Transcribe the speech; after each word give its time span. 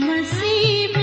Same 0.00 0.95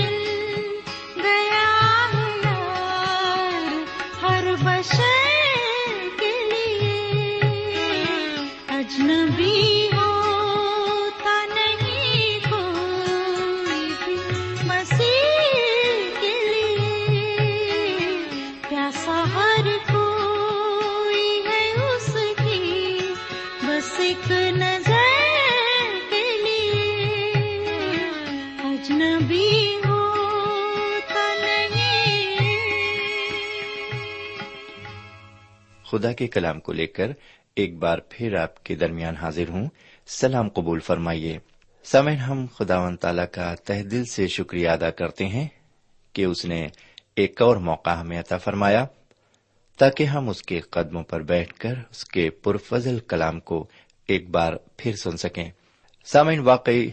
خدا 35.94 36.12
کے 36.12 36.26
کلام 36.26 36.60
کو 36.60 36.72
لے 36.72 36.86
کر 36.86 37.12
ایک 37.56 37.76
بار 37.76 37.98
پھر 38.08 38.34
آپ 38.34 38.64
کے 38.64 38.74
درمیان 38.74 39.16
حاضر 39.16 39.48
ہوں۔ 39.48 39.68
سلام 40.06 40.48
قبول 40.48 40.80
فرمائیے۔ 40.80 41.38
سمن 41.84 42.12
ہم 42.12 42.46
خدا 42.54 42.80
و 42.80 42.96
تعالی 42.96 43.22
کا 43.32 43.54
تہ 43.54 43.82
دل 43.82 44.04
سے 44.04 44.28
شکریہ 44.28 44.68
ادا 44.68 44.90
کرتے 44.90 45.26
ہیں 45.26 45.48
کہ 46.12 46.24
اس 46.24 46.44
نے 46.44 46.68
ایک 47.16 47.42
اور 47.42 47.56
موقع 47.56 47.90
ہمیں 47.90 48.20
عطا 48.20 48.36
فرمایا 48.36 48.86
تاکہ 49.78 50.04
ہم 50.04 50.28
اس 50.28 50.42
کے 50.42 50.60
قدموں 50.60 51.02
پر 51.02 51.20
بیٹھ 51.20 51.54
کر 51.54 51.74
اس 51.90 52.04
کے 52.04 52.30
پرفضل 52.30 52.98
کلام 52.98 53.40
کو 53.40 53.66
ایک 54.08 54.30
بار 54.30 54.52
پھر 54.76 54.96
سن 54.96 55.16
سکیں۔ 55.16 55.50
سامعین، 56.04 56.40
واقعی 56.40 56.90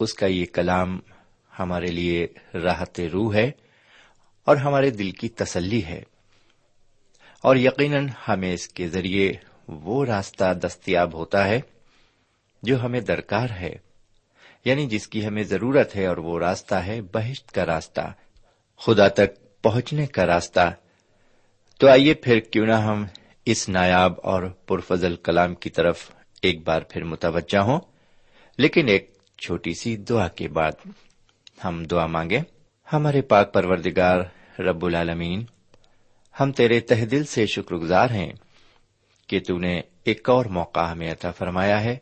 اس 0.00 0.14
کا 0.14 0.26
یہ 0.26 0.44
کلام 0.52 1.00
ہمارے 1.58 1.86
لیے 1.86 2.26
راحت 2.54 3.00
روح 3.12 3.34
ہے 3.34 3.50
اور 4.44 4.56
ہمارے 4.56 4.90
دل 4.90 5.10
کی 5.10 5.28
تسلی 5.28 5.84
ہے۔ 5.84 6.02
اور 7.42 7.56
یقیناً 7.56 8.08
ہمیں 8.28 8.52
اس 8.52 8.68
کے 8.68 8.88
ذریعے 8.88 9.32
وہ 9.68 10.04
راستہ 10.04 10.54
دستیاب 10.54 11.14
ہوتا 11.14 11.48
ہے 11.48 11.60
جو 12.62 12.84
ہمیں 12.84 13.00
درکار 13.00 13.50
ہے 13.50 13.74
یعنی 14.64 14.86
جس 14.86 15.08
کی 15.08 15.26
ہمیں 15.26 15.42
ضرورت 15.42 15.96
ہے 15.96 16.06
اور 16.06 16.16
وہ 16.16 16.38
راستہ 16.38 16.74
ہے 16.74 17.00
بہشت 17.02 17.52
کا 17.52 17.66
راستہ، 17.66 18.12
خدا 18.78 19.08
تک 19.08 19.62
پہنچنے 19.62 20.06
کا 20.06 20.26
راستہ۔ 20.26 20.74
تو 21.78 21.88
آئیے 21.88 22.14
پھر 22.14 22.40
کیوں 22.40 22.66
نہ 22.66 22.74
ہم 22.74 23.06
اس 23.44 23.68
نایاب 23.68 24.12
اور 24.22 24.42
پرفضل 24.42 25.16
کلام 25.16 25.54
کی 25.54 25.70
طرف 25.70 26.10
ایک 26.42 26.66
بار 26.66 26.82
پھر 26.82 27.04
متوجہ 27.04 27.58
ہوں۔ 27.58 27.80
لیکن 28.58 28.88
ایک 28.88 29.18
چھوٹی 29.38 29.74
سی 29.74 29.96
دعا 29.96 30.28
کے 30.28 30.48
بعد 30.48 30.88
ہم 31.64 31.84
دعا 31.84 32.06
مانگے 32.06 32.40
ہمارے 32.92 33.22
پاک 33.22 33.54
پروردگار 33.54 34.18
رب 34.60 34.84
العالمین 34.84 35.44
ہم 36.40 36.52
تیرے 36.52 36.80
تہ 36.80 37.04
دل 37.04 37.24
سے 37.24 37.46
شکر 37.46 37.74
گزار 37.74 38.10
ہیں 38.10 38.32
کہ 39.26 39.40
تو 39.40 39.58
نے 39.58 39.80
ایک 40.04 40.30
اور 40.30 40.44
موقع 40.44 40.80
ہمیں 40.80 41.12
عطا 41.12 41.30
فرمایا 41.30 41.84
ہے، 41.84 41.96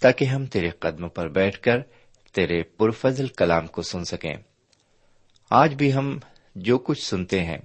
تاکہ 0.00 0.24
ہم 0.24 0.46
تیرے 0.46 0.70
قدموں 0.70 1.08
پر 1.08 1.28
بیٹھ 1.28 1.60
کر 1.60 1.80
تیرے 2.32 2.62
پرفضل 2.62 3.26
کلام 3.26 3.66
کو 3.66 3.82
سن 3.82 4.04
سکیں۔ 4.04 4.34
آج 5.50 5.74
بھی 5.74 5.94
ہم 5.94 6.18
جو 6.54 6.78
کچھ 6.78 7.02
سنتے 7.02 7.44
ہیں، 7.44 7.58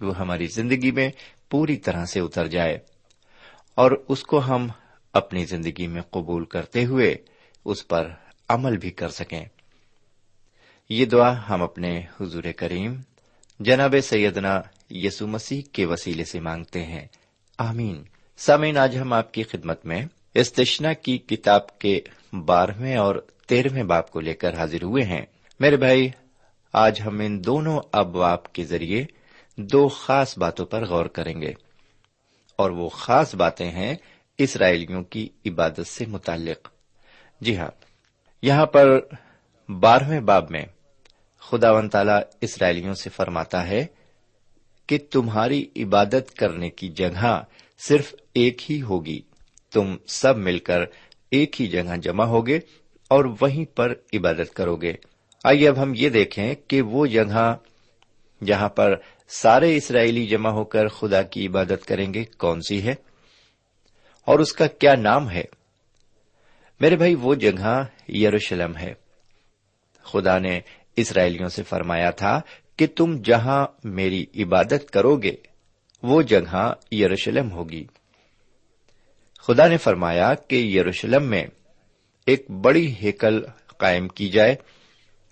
وہ 0.00 0.18
ہماری 0.18 0.46
زندگی 0.46 0.90
میں 0.90 1.10
پوری 1.50 1.76
طرح 1.76 2.04
سے 2.04 2.20
اتر 2.20 2.46
جائے 2.46 2.78
اور 3.74 3.90
اس 4.08 4.22
کو 4.22 4.38
ہم 4.38 4.68
اپنی 5.12 5.44
زندگی 5.44 5.86
میں 5.86 6.02
قبول 6.02 6.44
کرتے 6.44 6.84
ہوئے 6.84 7.16
اس 7.64 7.88
پر 7.88 8.10
عمل 8.48 8.76
بھی 8.76 8.90
کر 8.90 9.08
سکیں۔ 9.08 9.44
یہ 10.88 11.04
دعا 11.04 11.48
ہم 11.48 11.62
اپنے 11.62 12.00
حضور 12.20 12.42
کریم 12.56 12.96
جناب 13.60 13.94
سیدنا 14.02 14.60
یسو 14.90 15.26
مسیح 15.26 15.62
کے 15.72 15.84
وسیلے 15.84 16.24
سے 16.24 16.40
مانگتے 16.40 16.84
ہیں۔ 16.84 17.06
آمین۔ 17.58 18.02
سامعین، 18.36 18.78
آج 18.78 18.98
ہم 18.98 19.12
آپ 19.12 19.34
کی 19.34 19.42
خدمت 19.42 19.86
میں 19.86 20.06
استشنا 20.34 20.92
کی 20.92 21.18
کتاب 21.18 21.78
کے 21.78 22.00
بارہویں 22.32 22.96
اور 22.96 23.14
تیرہویں 23.46 23.82
باپ 23.82 24.10
کو 24.10 24.20
لے 24.20 24.34
کر 24.34 24.56
حاضر 24.56 24.82
ہوئے 24.82 25.04
ہیں۔ 25.04 25.26
میرے 25.60 25.76
بھائی، 25.76 26.08
آج 26.72 27.00
ہم 27.06 27.20
ان 27.20 27.44
دونوں 27.44 27.80
ابواب 27.92 28.52
کے 28.52 28.64
ذریعے 28.64 29.04
دو 29.56 29.88
خاص 29.88 30.38
باتوں 30.38 30.66
پر 30.66 30.86
غور 30.86 31.06
کریں 31.06 31.40
گے۔ 31.40 31.52
اور 32.56 32.70
وہ 32.70 32.88
خاص 32.88 33.34
باتیں 33.34 33.70
ہیں 33.70 33.94
اسرائیلیوں 34.38 35.02
کی 35.02 35.28
عبادت 35.46 35.86
سے 35.86 36.06
متعلق۔ 36.06 36.68
جی 37.40 37.56
ہاں 37.56 37.70
یہاں 38.42 38.66
پر 38.66 39.00
بارہویں 39.68 40.20
باب 40.20 40.50
میں 40.50 40.64
خدا 41.40 41.72
ون 41.72 41.88
تعالی 41.88 42.12
اسرائیلیوں 42.40 42.94
سے 42.94 43.10
فرماتا 43.10 43.66
ہے 43.66 43.86
کہ 44.86 44.98
تمہاری 45.10 45.66
عبادت 45.76 46.34
کرنے 46.34 46.70
کی 46.70 46.88
جگہ 46.88 47.42
صرف 47.78 48.14
ایک 48.34 48.72
ہی 48.72 48.82
ہوگی۔ 48.82 49.20
تم 49.72 49.96
سب 50.06 50.36
مل 50.36 50.58
کر 50.58 50.80
ایک 51.30 51.62
ہی 51.62 51.66
جگہ 51.66 51.96
جمع 51.96 52.24
ہوگے 52.24 52.56
اور 53.08 53.24
وہیں 53.40 53.64
پر 53.76 53.94
عبادت 54.14 54.54
کرو 54.54 54.76
گے 54.76 54.92
آئیے 55.44 55.68
اب 55.68 55.82
ہم 55.82 55.92
یہ 55.96 56.08
دیکھیں 56.08 56.54
کہ 56.68 56.82
وہ 56.82 57.06
جگہ 57.06 57.56
جہاں 58.44 58.68
پر 58.68 58.94
سارے 59.28 59.76
اسرائیلی 59.76 60.26
جمع 60.26 60.50
ہو 60.50 60.64
کر 60.64 60.88
خدا 60.88 61.22
کی 61.22 61.46
عبادت 61.46 61.86
کریں 61.86 62.14
گے 62.14 62.24
کون 62.24 62.60
سی 62.60 62.82
ہے؟ 62.82 62.94
اور 64.24 64.38
اس 64.38 64.52
کا 64.52 64.66
کیا 64.66 64.94
نام 64.94 65.30
ہے؟ 65.30 65.44
میرے 66.80 66.96
بھائی، 66.96 67.14
وہ 67.14 67.34
جگہ 67.34 67.84
یروشلم 68.08 68.76
ہے۔ 68.76 68.94
خدا 70.02 70.38
نے 70.38 70.60
اسرائیلیوں 71.00 71.48
سے 71.48 71.62
فرمایا 71.62 72.10
تھا 72.10 72.40
کہ 72.76 72.86
تم 72.96 73.16
جہاں 73.24 73.66
میری 73.84 74.26
عبادت 74.36 74.90
کرو 74.90 75.16
گے، 75.16 75.32
وہ 76.02 76.22
جگہ 76.22 76.72
یروشلم 76.92 77.50
ہوگی۔ 77.50 77.86
خدا 79.40 79.68
نے 79.68 79.76
فرمایا 79.76 80.34
کہ 80.34 80.56
یروشلم 80.56 81.22
میں 81.22 81.46
ایک 82.26 82.50
بڑی 82.50 82.94
ہیکل 83.02 83.42
قائم 83.78 84.08
کی 84.08 84.28
جائے 84.28 84.56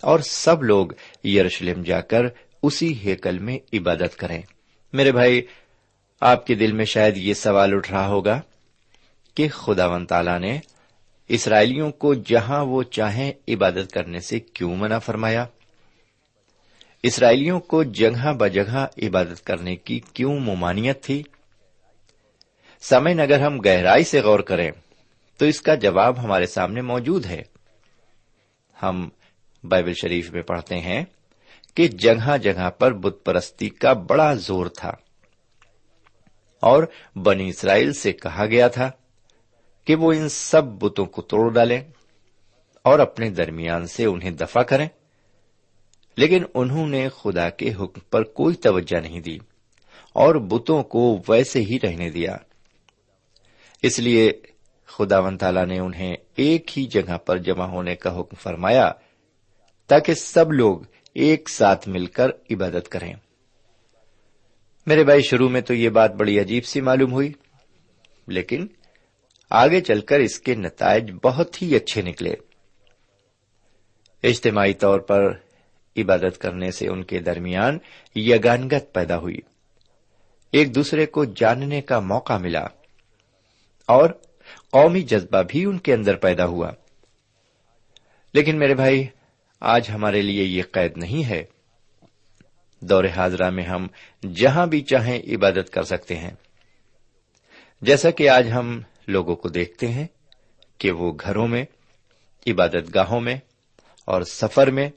اور 0.01 0.19
سب 0.19 0.63
لوگ 0.63 0.87
یروشلم 1.27 1.83
جا 1.83 2.01
کر 2.01 2.23
اسی 2.63 2.99
ہیکل 2.99 3.39
میں 3.39 3.59
عبادت 3.73 4.17
کریں۔ 4.17 4.43
میرے 4.93 5.13
بھائی، 5.13 5.43
آپ 6.21 6.47
کے 6.47 6.55
دل 6.55 6.73
میں 6.73 6.85
شاید 6.85 7.17
یہ 7.17 7.35
سوال 7.35 7.75
اٹھ 7.75 7.91
رہا 7.91 8.07
ہوگا 8.07 8.41
کہ 9.35 9.49
خدا 9.49 9.87
ون 9.87 10.07
تعالی 10.07 10.39
نے 10.39 10.59
اسرائیلیوں 11.29 11.91
کو 11.91 12.15
جہاں 12.15 12.65
وہ 12.65 12.83
چاہیں 12.83 13.33
عبادت 13.49 13.93
کرنے 13.93 14.21
سے 14.21 14.41
کیوں 14.41 14.77
منع 14.77 14.99
فرمایا؟ 14.99 15.47
اسرائیلیوں 17.03 17.61
کو 17.61 17.83
جگہ 17.83 18.33
بجگہ 18.33 18.87
عبادت 19.03 19.45
کرنے 19.45 19.77
کی 19.77 20.01
کیوں 20.01 20.39
ممانعت 20.39 21.03
تھی؟ 21.03 21.23
سمن 22.81 23.21
اگر 23.21 23.41
ہم 23.41 23.61
گہرائی 23.61 24.05
سے 24.05 24.21
غور 24.21 24.41
کریں، 24.41 24.71
تو 25.39 25.45
اس 25.45 25.61
کا 25.61 25.75
جواب 25.75 26.25
ہمارے 26.25 26.47
سامنے 26.47 26.81
موجود 26.81 27.27
ہے۔ 27.27 27.43
ہم 28.83 29.09
بائبل 29.65 29.93
شریف 29.95 30.31
میں 30.31 30.43
پڑھتے 30.43 30.81
ہیں 30.81 31.05
کہ 31.75 31.89
جگہ 31.89 32.37
جگہ 32.37 32.71
پر 32.71 32.93
بت 32.93 33.25
پرستی 33.25 33.69
کا 33.69 33.93
بڑا 33.93 34.35
زور 34.35 34.67
تھا۔ 34.67 34.93
اور 36.61 36.85
بنی 37.17 37.49
اسرائیل 37.49 37.93
سے 37.93 38.13
کہا 38.13 38.47
گیا 38.47 38.69
تھا 38.69 38.91
کہ 39.85 39.95
وہ 39.95 40.13
ان 40.13 40.29
سب 40.29 40.65
بتوں 40.65 41.07
کو 41.07 41.23
توڑ 41.23 41.53
ڈالیں 41.53 41.81
اور 42.83 42.99
اپنے 42.99 43.31
درمیان 43.31 43.87
سے 43.87 44.05
انہیں 44.05 44.31
دفاع 44.31 44.63
کریں۔ 44.63 44.89
لیکن 46.17 46.45
انہوں 46.55 46.87
نے 46.89 47.09
خدا 47.09 47.51
کے 47.51 47.75
حکم 47.75 48.01
پر 48.11 48.23
کوئی 48.23 48.57
توجہ 48.57 49.01
نہیں 49.01 49.21
دی 49.21 49.39
اور 50.13 50.35
بتوں 50.35 50.83
کو 50.83 51.23
ویسے 51.29 51.61
ہی 51.61 51.79
رہنے 51.83 52.11
دیا۔ 52.11 52.37
اس 53.83 53.99
لیے 53.99 54.33
خدا 54.87 55.19
ون 55.19 55.39
تعالی 55.39 55.65
نے 55.65 55.79
انہیں 55.79 56.17
ایک 56.37 56.79
ہی 56.79 56.87
جگہ 56.87 57.19
پر 57.19 57.39
جمع 57.39 57.65
ہونے 57.65 57.97
کا 57.97 58.21
حکم 58.21 58.37
فرمایا 58.43 58.93
تاکہ 59.87 60.15
سب 60.15 60.53
لوگ 60.53 60.81
ایک 61.15 61.49
ساتھ 61.49 61.89
مل 61.89 62.07
کر 62.07 62.29
عبادت 62.51 62.89
کریں۔ 62.89 63.15
میرے 64.87 65.05
بھائی، 65.05 65.23
شروع 65.23 65.49
میں 65.49 65.61
تو 65.61 65.75
یہ 65.75 65.89
بات 65.89 66.15
بڑی 66.15 66.41
عجیب 66.41 66.65
سی 66.65 66.81
معلوم 66.81 67.13
ہوئی، 67.13 67.33
لیکن 68.27 68.67
آگے 69.51 69.81
چل 69.81 70.01
کر 70.01 70.19
اس 70.19 70.41
کے 70.41 70.55
نتائج 70.55 71.11
بہت 71.23 71.63
ہی 71.63 71.77
اچھے 71.77 72.03
نکلے۔ 72.03 72.35
اجتماعی 74.23 74.75
طور 74.75 75.01
پر 75.01 75.46
عبادت 75.97 76.39
کرنے 76.39 76.71
سے 76.71 76.89
ان 76.89 77.03
کے 77.03 77.19
درمیان 77.19 77.79
یگانگت 78.17 78.95
پیدا 78.95 79.19
ہوئی۔ 79.19 79.39
ایک 80.53 80.75
دوسرے 80.75 81.07
کو 81.07 81.25
جاننے 81.25 81.81
کا 81.81 82.01
موقع 82.01 82.39
ملا 82.39 82.67
اور 83.87 84.11
قومی 84.71 85.03
جذبہ 85.03 85.43
بھی 85.49 85.65
ان 85.65 85.79
کے 85.79 85.95
اندر 85.95 86.17
پیدا 86.17 86.47
ہوا۔ 86.47 86.71
لیکن 88.35 88.59
میرے 88.59 88.75
بھائی، 88.75 89.07
آج 89.61 89.91
ہمارے 89.95 90.23
لیے 90.23 90.45
یہ 90.45 90.63
قید 90.73 90.93
نہیں 90.97 91.29
ہے۔ 91.29 91.45
دور 92.81 93.05
حاضرہ 93.05 93.51
میں 93.51 93.65
ہم 93.65 93.87
جہاں 94.35 94.67
بھی 94.67 94.81
چاہیں 94.81 95.23
عبادت 95.37 95.71
کر 95.71 95.83
سکتے 95.83 96.17
ہیں۔ 96.17 96.31
جیسا 97.81 98.11
کہ 98.11 98.29
آج 98.29 98.53
ہم 98.53 98.81
لوگوں 99.07 99.37
کو 99.37 99.49
دیکھتے 99.49 99.89
ہیں 99.89 100.07
کہ 100.79 100.91
وہ 100.91 101.13
گھروں 101.21 101.49
میں 101.49 101.65
عبادت 102.47 102.95
گاہوں 102.95 103.21
میں 103.21 103.37
اور 104.05 104.23
سفر 104.23 104.71
میں 104.71 104.91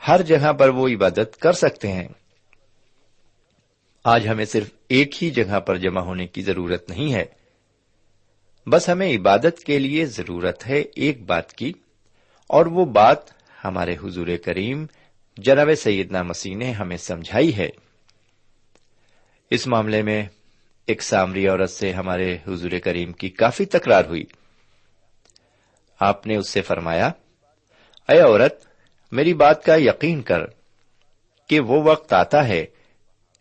ہر 0.00 0.22
جگہ 0.22 0.52
پر 0.52 0.68
وہ 0.68 0.88
عبادت 0.88 1.36
کر 1.40 1.52
سکتے 1.52 1.92
ہیں۔ 1.92 2.08
آج 4.04 4.28
ہمیں 4.28 4.44
صرف 4.44 4.70
ایک 4.88 5.22
ہی 5.22 5.30
جگہ 5.30 5.60
پر 5.60 5.76
جمع 5.76 6.00
ہونے 6.00 6.26
کی 6.26 6.42
ضرورت 6.42 6.88
نہیں 6.88 7.12
ہے۔ 7.14 7.24
بس 8.66 8.88
ہمیں 8.88 9.16
عبادت 9.16 9.58
کے 9.58 9.78
لیے 9.78 10.06
ضرورت 10.06 10.66
ہے 10.66 10.78
ایک 10.80 11.22
بات 11.22 11.52
کی، 11.52 11.72
اور 12.50 12.66
وہ 12.66 12.84
بات 12.84 13.30
ہمارے 13.64 13.96
حضور 14.04 14.28
کریم 14.44 14.86
جناب 15.36 15.68
سیدنا 15.74 16.22
مسیح 16.22 16.56
نے 16.56 16.70
ہمیں 16.72 16.96
سمجھائی 16.96 17.56
ہے۔ 17.56 17.68
اس 19.50 19.66
معاملے 19.66 20.02
میں 20.02 20.22
ایک 20.88 21.02
سامری 21.02 21.46
عورت 21.48 21.70
سے 21.70 21.92
ہمارے 21.92 22.36
حضور 22.48 22.78
کریم 22.84 23.12
کی 23.12 23.28
کافی 23.28 23.64
تکرار 23.64 24.04
ہوئی۔ 24.04 24.24
آپ 26.00 26.26
نے 26.26 26.36
اس 26.36 26.48
سے 26.48 26.62
فرمایا، 26.62 27.10
اے 28.08 28.20
عورت 28.20 28.67
میری 29.12 29.34
بات 29.34 29.64
کا 29.64 29.76
یقین 29.76 30.22
کر 30.22 30.40
کہ 31.48 31.60
وہ 31.60 31.82
وقت 31.82 32.12
آتا 32.12 32.48
ہے 32.48 32.66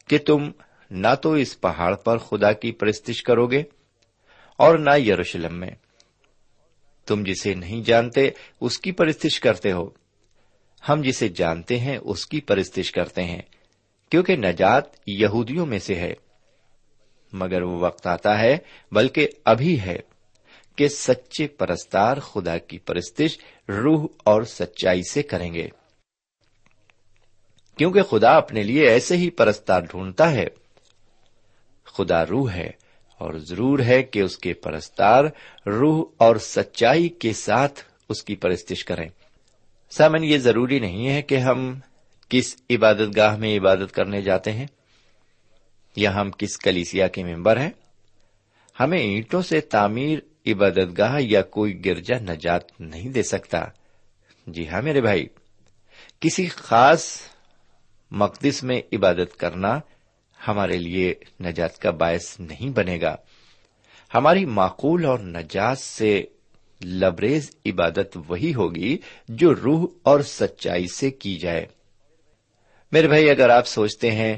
کہ 0.08 0.18
تم 0.18 0.52
نہ 0.92 1.16
تو 1.22 1.34
اس 1.34 1.62
پہاڑ 1.62 1.96
پر 1.96 2.18
خدا 2.18 2.52
کی 2.52 2.72
پرستش 2.72 3.24
کرو 3.24 3.48
گے 3.48 3.64
اور 4.56 4.78
نہ 4.78 4.98
یروشلم 4.98 5.60
میں۔ 5.60 5.72
تم 7.06 7.24
جسے 7.24 7.54
نہیں 7.54 7.82
جانتے 7.82 8.30
اس 8.62 8.80
کی 8.80 8.92
پرستش 8.92 9.40
کرتے 9.40 9.72
ہو۔ 9.72 9.90
ہم 10.90 11.02
جسے 11.02 11.28
جانتے 11.28 11.80
ہیں 11.80 11.98
اس 12.02 12.26
کی 12.26 12.42
پرستش 12.42 12.92
کرتے 12.92 13.24
ہیں، 13.24 13.42
کیونکہ 14.10 14.36
نجات 14.36 14.84
یہودیوں 15.08 15.66
میں 15.66 15.80
سے 15.80 15.96
ہے۔ 15.96 16.14
مگر 17.34 17.62
وہ 17.62 17.80
وقت 17.80 18.08
آتا 18.08 18.40
ہے، 18.40 18.58
بلکہ 18.92 19.28
ابھی 19.46 19.82
ہے، 19.82 19.98
کہ 20.76 20.88
سچے 20.88 21.48
پرستار 21.48 22.18
خدا 22.18 22.58
کی 22.58 22.78
پرستش 22.78 23.38
روح 23.70 24.08
اور 24.26 24.42
سچائی 24.42 25.02
سے 25.12 25.24
کریں 25.24 25.54
گے۔ 25.54 25.68
کیونکہ 27.78 28.02
خدا 28.02 28.38
اپنے 28.38 28.64
لیے 28.64 28.88
ایسے 28.88 29.18
ہی 29.18 29.30
پرستار 29.30 29.82
ڈھونڈتا 29.82 30.32
ہے۔ 30.32 30.48
خدا 31.86 32.26
روح 32.26 32.52
ہے 32.52 32.70
اور 33.18 33.34
ضرور 33.34 33.80
ہے 33.80 34.04
کہ 34.04 34.20
اس 34.20 34.38
کے 34.38 34.54
پرستار 34.54 35.24
روح 35.66 36.06
اور 36.18 36.36
سچائی 36.36 37.10
کے 37.10 37.34
ساتھ 37.34 37.84
اس 38.10 38.24
کی 38.24 38.36
پرستش 38.36 38.86
کریں۔ 38.86 39.10
سامن، 39.90 40.24
یہ 40.24 40.38
ضروری 40.38 40.80
نہیں 40.80 41.10
ہے 41.10 41.22
کہ 41.22 41.36
ہم 41.36 41.80
کس 42.30 42.58
عبادت 42.70 43.16
گاہ 43.16 43.38
میں 43.38 43.60
عبادت 43.60 43.92
کرنے 43.92 44.22
جاتے 44.22 44.52
ہیں 44.52 44.68
یا 45.96 46.16
ہم 46.16 46.32
کس 46.32 46.58
کلیسیا 46.58 47.08
کے 47.08 47.24
ممبر 47.24 47.58
ہیں۔ 47.58 47.72
ہمیں 48.80 48.98
اینٹوں 48.98 49.42
سے 49.42 49.62
تعمیر 49.62 50.20
عبادت 50.48 50.98
گاہ 50.98 51.18
یا 51.20 51.42
کوئی 51.42 51.86
گرجا 51.86 52.16
نجات 52.20 52.82
نہیں 52.82 53.10
دے 53.10 53.24
سکتا۔ 53.24 53.66
جی 54.48 54.68
ہاں 54.68 54.82
میرے 54.82 55.02
بھائی، 55.02 55.28
کسی 56.20 56.48
خاص 56.48 57.20
مقدس 58.12 58.64
میں 58.64 58.82
عبادت 58.94 59.38
کرنا 59.38 59.80
ہمارے 60.48 60.78
لیے 60.78 61.14
نجات 61.40 61.78
کا 61.78 61.92
باعث 61.92 62.40
نہیں 62.40 62.70
بنے 62.70 63.02
گا۔ 63.02 63.16
ہماری 64.14 64.46
معقول 64.46 65.06
اور 65.06 65.20
نجات 65.20 65.78
سے 65.78 66.24
لبریز 66.86 67.52
عبادت 67.66 68.18
وہی 68.28 68.54
ہوگی 68.54 68.98
جو 69.30 69.56
روح 69.56 69.88
اور 70.04 70.20
سچائی 70.20 70.88
سے 70.88 71.12
کی 71.12 71.38
جائے۔ 71.38 71.66
میرے 72.92 73.08
بھائی، 73.08 73.30
اگر 73.30 73.50
آپ 73.50 73.68
سوچتے 73.68 74.12
ہیں 74.12 74.36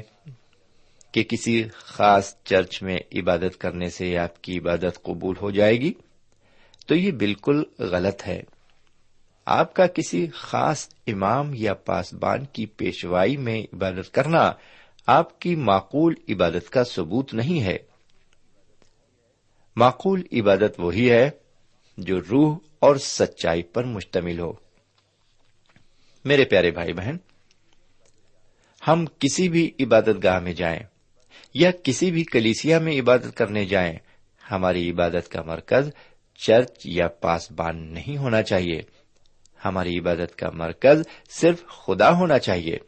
کہ 1.12 1.22
کسی 1.22 1.64
خاص 1.72 2.34
چرچ 2.44 2.82
میں 2.82 2.96
عبادت 3.14 3.58
کرنے 3.58 3.90
سے 3.90 4.18
آپ 4.18 4.42
کی 4.42 4.58
عبادت 4.58 5.02
قبول 5.02 5.36
ہو 5.42 5.50
جائے 5.50 5.76
گی، 5.80 5.92
تو 6.86 6.94
یہ 6.94 7.10
بالکل 7.10 7.62
غلط 7.78 8.28
ہے۔ 8.28 8.42
آپ 9.46 9.74
کا 9.74 9.86
کسی 9.86 10.26
خاص 10.34 10.88
امام 11.06 11.50
یا 11.54 11.74
پاسبان 11.74 12.44
کی 12.44 12.66
پیشوائی 12.66 13.36
میں 13.36 13.62
عبادت 13.62 14.14
کرنا 14.14 14.52
آپ 15.06 15.40
کی 15.40 15.54
معقول 15.54 16.14
عبادت 16.28 16.70
کا 16.70 16.84
ثبوت 16.84 17.34
نہیں 17.34 17.62
ہے۔ 17.62 17.76
معقول 19.76 20.22
عبادت 20.32 20.74
وہی 20.78 21.10
ہے 21.10 21.30
جو 21.98 22.20
روح 22.20 22.58
اور 22.78 22.96
سچائی 22.96 23.62
پر 23.62 23.84
مشتمل 23.84 24.40
ہو۔ 24.40 24.52
میرے 26.24 26.44
پیارے 26.44 26.70
بھائی 26.70 26.92
بہن، 26.92 27.16
ہم 28.88 29.04
کسی 29.18 29.48
بھی 29.48 29.70
عبادت 29.80 30.24
گاہ 30.24 30.40
میں 30.40 30.52
جائیں 30.52 30.80
یا 31.54 31.70
کسی 31.84 32.10
بھی 32.10 32.24
کلیسیا 32.24 32.78
میں 32.78 33.00
عبادت 33.00 33.36
کرنے 33.36 33.64
جائیں، 33.64 33.98
ہماری 34.50 34.90
عبادت 34.90 35.28
کا 35.28 35.42
مرکز 35.42 35.90
چرچ 36.34 36.80
یا 36.84 37.08
پاسبان 37.08 37.92
نہیں 37.92 38.16
ہونا 38.16 38.42
چاہیے۔ 38.42 38.82
ہماری 39.64 39.98
عبادت 39.98 40.36
کا 40.36 40.50
مرکز 40.50 41.02
صرف 41.30 41.66
خدا 41.66 42.18
ہونا 42.18 42.38
چاہیے۔ 42.38 42.78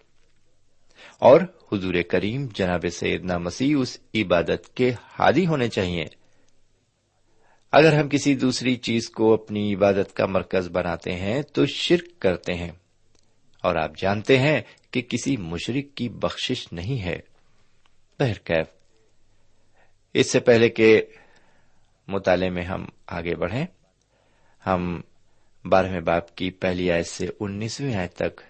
اور 1.18 1.40
حضور 1.72 1.94
کریم 2.08 2.46
جناب 2.54 2.84
سیدنا 2.92 3.38
مسیح 3.38 3.76
اس 3.78 3.98
عبادت 4.14 4.76
کے 4.76 4.92
ہادی 5.18 5.46
ہونے 5.46 5.68
چاہیے۔ 5.68 6.04
اگر 7.72 7.92
ہم 7.92 8.08
کسی 8.08 8.34
دوسری 8.34 8.76
چیز 8.76 9.10
کو 9.10 9.34
اپنی 9.34 9.74
عبادت 9.74 10.14
کا 10.14 10.26
مرکز 10.26 10.68
بناتے 10.68 11.12
ہیں 11.12 11.42
تو 11.42 11.66
شرک 11.66 12.20
کرتے 12.20 12.54
ہیں۔ 12.54 12.70
اور 13.62 13.76
آپ 13.76 13.96
جانتے 13.96 14.38
ہیں 14.38 14.60
کہ 14.90 15.02
کسی 15.02 15.36
مشرق 15.36 15.96
کی 15.96 16.08
بخشش 16.08 16.72
نہیں 16.72 17.02
ہے۔ 17.02 17.31
بہرکیف 18.20 18.66
اس 20.14 20.32
سے 20.32 20.40
پہلے 20.40 20.68
کہ 20.68 21.02
مطالعے 22.08 22.50
میں 22.50 22.62
ہم 22.62 22.86
آگے 23.06 23.34
بڑھیں، 23.34 23.66
ہم 24.66 25.00
بارہویں 25.64 26.00
باپ 26.00 26.36
کی 26.36 26.50
پہلی 26.50 26.92
آیت 26.92 27.06
سے 27.06 27.26
انیسویں 27.40 27.94
آیت 27.94 28.14
تک 28.14 28.40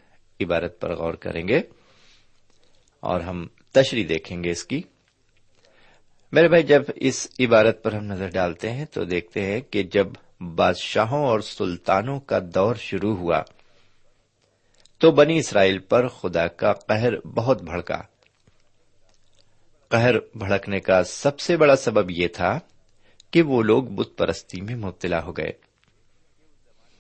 عبارت 0.41 0.81
پر 0.81 0.95
غور 0.95 1.15
کریں 1.15 1.49
گے 1.49 1.61
اور 3.01 3.21
ہم 3.21 3.47
تشریح 3.73 4.05
دیکھیں 4.09 4.45
گے 4.45 4.51
اس 4.51 4.65
کی۔ 4.65 4.83
میرے 6.33 6.49
بھائی، 6.49 6.63
جب 6.63 6.83
اس 6.97 7.29
عبارت 7.39 7.83
پر 7.83 7.93
ہم 7.93 8.05
نظر 8.05 8.29
ڈالتے 8.29 8.71
ہیں 8.71 8.85
تو 8.85 9.05
دیکھتے 9.05 9.43
ہیں 9.43 9.61
کہ 9.61 9.83
جب 9.83 10.07
بادشاہوں 10.41 11.25
اور 11.27 11.41
سلطانوں 11.41 12.21
کا 12.21 12.39
دور 12.55 12.75
شروع 12.75 13.17
ہوا 13.17 13.43
تو 14.99 15.11
بنی 15.11 15.39
اسرائیل 15.39 15.79
پر 15.79 16.09
خدا 16.09 16.47
کا 16.47 16.73
قہر 16.73 17.21
بہت 17.21 17.63
بھڑکا۔ 17.63 18.03
قہر 19.93 20.15
بھڑکنے 20.35 20.81
کا 20.81 21.05
سب 21.05 21.41
سے 21.41 21.57
بڑا 21.57 21.77
سبب 21.77 22.11
یہ 22.11 22.29
تھا 22.29 22.59
کہ 23.31 23.43
وہ 23.43 23.63
لوگ 23.63 23.83
بت 23.83 24.19
پرستی 24.19 24.61
میں 24.61 24.77
مبتلا 24.77 25.23
ہو 25.23 25.33
گئے۔ 25.33 25.53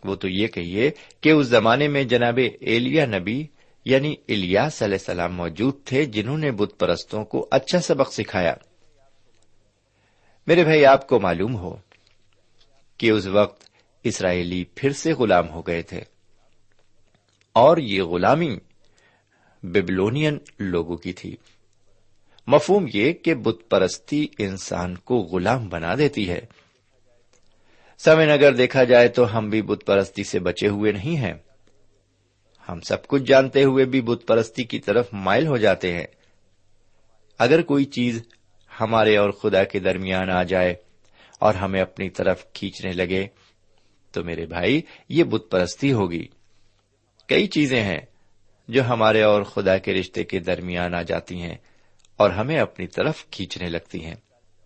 وہ 0.04 0.14
تو 0.14 0.28
یہ 0.28 0.46
کہیے 0.46 0.90
کہ 1.20 1.30
اس 1.30 1.46
زمانے 1.46 1.88
میں 1.88 2.04
جناب 2.04 2.38
ایلیا 2.60 3.06
نبی 3.06 3.46
یعنی 3.84 4.14
الیاس 4.28 4.82
علیہ 4.82 4.94
السلام 4.94 5.34
موجود 5.34 5.74
تھے 5.84 6.04
جنہوں 6.04 6.38
نے 6.38 6.50
بت 6.50 6.78
پرستوں 6.78 7.24
کو 7.24 7.48
اچھا 7.50 7.80
سبق 7.80 8.12
سکھایا۔ 8.12 8.54
میرے 10.46 10.64
بھائی، 10.64 10.86
آپ 10.86 11.08
کو 11.08 11.20
معلوم 11.20 11.56
ہو 11.56 11.76
کہ 12.98 13.10
اس 13.10 13.26
وقت 13.26 13.64
اسرائیلی 14.04 14.64
پھر 14.74 14.92
سے 14.92 15.12
غلام 15.12 15.48
ہو 15.48 15.62
گئے 15.62 15.82
تھے۔ 15.82 16.00
اور 17.52 17.76
یہ 17.76 18.02
غلامی 18.02 18.56
بیبلونین 19.62 20.38
لوگوں 20.58 20.96
کی 20.96 21.12
تھی۔ 21.12 21.36
مفہوم 22.46 22.86
یہ 22.94 23.12
کہ 23.12 23.34
بت 23.34 23.70
پرستی 23.70 24.26
انسان 24.38 24.94
کو 24.94 25.16
غلام 25.16 25.68
بنا 25.68 25.94
دیتی 25.94 26.30
ہے۔ 26.30 26.40
سمن 27.98 28.30
اگر 28.30 28.54
دیکھا 28.54 28.84
جائے 28.84 29.08
تو 29.08 29.38
ہم 29.38 29.50
بھی 29.50 29.62
بت 29.62 29.86
پرستی 29.86 30.24
سے 30.24 30.38
بچے 30.38 30.68
ہوئے 30.68 30.92
نہیں 30.92 31.16
ہیں۔ 31.16 31.34
ہم 32.68 32.80
سب 32.80 33.06
کچھ 33.06 33.22
جانتے 33.22 33.64
ہوئے 33.64 33.84
بھی 33.84 34.00
بت 34.00 34.26
پرستی 34.26 34.64
کی 34.64 34.78
طرف 34.78 35.08
مائل 35.12 35.46
ہو 35.46 35.56
جاتے 35.56 35.92
ہیں۔ 35.92 36.06
اگر 37.38 37.62
کوئی 37.62 37.84
چیز 37.84 38.22
ہمارے 38.80 39.16
اور 39.16 39.30
خدا 39.30 39.64
کے 39.64 39.78
درمیان 39.78 40.30
آ 40.30 40.42
جائے 40.42 40.74
اور 41.38 41.54
ہمیں 41.54 41.80
اپنی 41.80 42.10
طرف 42.10 42.52
کھینچنے 42.52 42.92
لگے 42.92 43.26
تو 44.12 44.24
میرے 44.24 44.46
بھائی، 44.46 44.82
یہ 45.08 45.24
بت 45.24 45.44
پرستی 45.50 45.92
ہوگی۔ 45.92 46.26
کئی 47.28 47.46
چیزیں 47.46 47.82
ہیں 47.82 48.00
جو 48.68 48.84
ہمارے 48.84 49.22
اور 49.22 49.42
خدا 49.42 49.78
کے 49.78 49.94
رشتے 49.94 50.24
کے 50.24 50.38
درمیان 50.38 50.94
آ 50.94 51.02
جاتی 51.02 51.42
ہیں۔ 51.42 51.56
اور 52.22 52.30
ہمیں 52.30 52.58
اپنی 52.58 52.86
طرف 52.86 53.26
کھینچنے 53.30 53.68
لگتی 53.68 54.04
ہیں۔ 54.04 54.14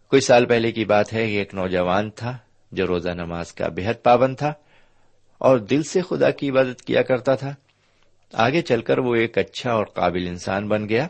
کچھ 0.08 0.25
سال 0.25 0.46
پہلے 0.46 0.72
کی 0.72 0.84
بات 0.84 1.12
ہے 1.12 1.26
کہ 1.26 1.38
ایک 1.38 1.54
نوجوان 1.54 2.10
تھا 2.10 2.38
جو 2.72 2.86
روزہ 2.86 3.10
نماز 3.10 3.52
کا 3.52 3.68
بےحد 3.68 4.02
پابند 4.02 4.36
تھا 4.36 4.52
اور 5.38 5.58
دل 5.58 5.82
سے 5.82 6.00
خدا 6.00 6.30
کی 6.30 6.50
عبادت 6.50 6.82
کیا 6.82 7.02
کرتا 7.02 7.34
تھا۔ 7.34 7.54
آگے 8.32 8.62
چل 8.62 8.82
کر 8.82 8.98
وہ 8.98 9.14
ایک 9.14 9.38
اچھا 9.38 9.72
اور 9.72 9.84
قابل 9.84 10.26
انسان 10.28 10.68
بن 10.68 10.88
گیا 10.88 11.06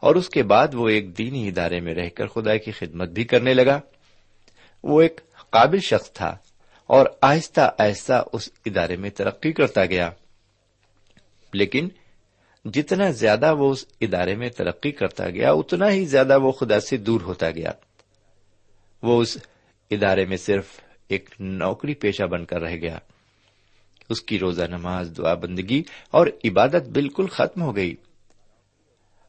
اور 0.00 0.14
اس 0.14 0.28
کے 0.28 0.42
بعد 0.42 0.68
وہ 0.74 0.88
ایک 0.88 1.18
دینی 1.18 1.48
ادارے 1.48 1.80
میں 1.80 1.94
رہ 1.94 2.08
کر 2.08 2.26
خدا 2.26 2.56
کی 2.56 2.70
خدمت 2.70 3.08
بھی 3.08 3.24
کرنے 3.24 3.54
لگا۔ 3.54 3.80
وہ 4.84 5.02
ایک 5.02 5.20
قابل 5.50 5.78
شخص 5.80 6.12
تھا 6.12 6.36
اور 6.86 7.06
آہستہ 7.22 7.74
آہستہ 7.78 8.24
اس 8.32 8.48
ادارے 8.66 8.96
میں 8.96 9.10
ترقی 9.10 9.52
کرتا 9.52 9.84
گیا۔ 9.84 10.10
لیکن 11.52 11.88
جتنا 12.64 13.10
زیادہ 13.10 13.54
وہ 13.54 13.72
اس 13.72 13.84
ادارے 14.00 14.34
میں 14.34 14.48
ترقی 14.48 14.90
کرتا 14.90 15.30
گیا، 15.30 15.52
اتنا 15.52 15.90
ہی 15.90 16.04
زیادہ 16.04 16.38
وہ 16.38 16.52
خدا 16.52 16.80
سے 16.80 16.96
دور 16.96 17.20
ہوتا 17.20 17.50
گیا۔ 17.50 17.70
وہ 19.02 19.22
اس 19.22 19.38
ادارے 19.90 20.24
میں 20.24 20.36
صرف 20.36 20.80
ایک 21.08 21.30
نوکری 21.40 21.94
پیشہ 21.94 22.22
بن 22.22 22.44
کر 22.44 22.60
رہ 22.60 22.76
گیا۔ 22.76 22.98
اس 24.10 24.22
کی 24.22 24.38
روزہ 24.38 24.62
نماز، 24.62 25.12
دعا 25.18 25.34
بندگی 25.34 25.82
اور 26.10 26.26
عبادت 26.44 26.88
بالکل 26.88 27.26
ختم 27.26 27.62
ہو 27.62 27.76
گئی۔ 27.76 27.94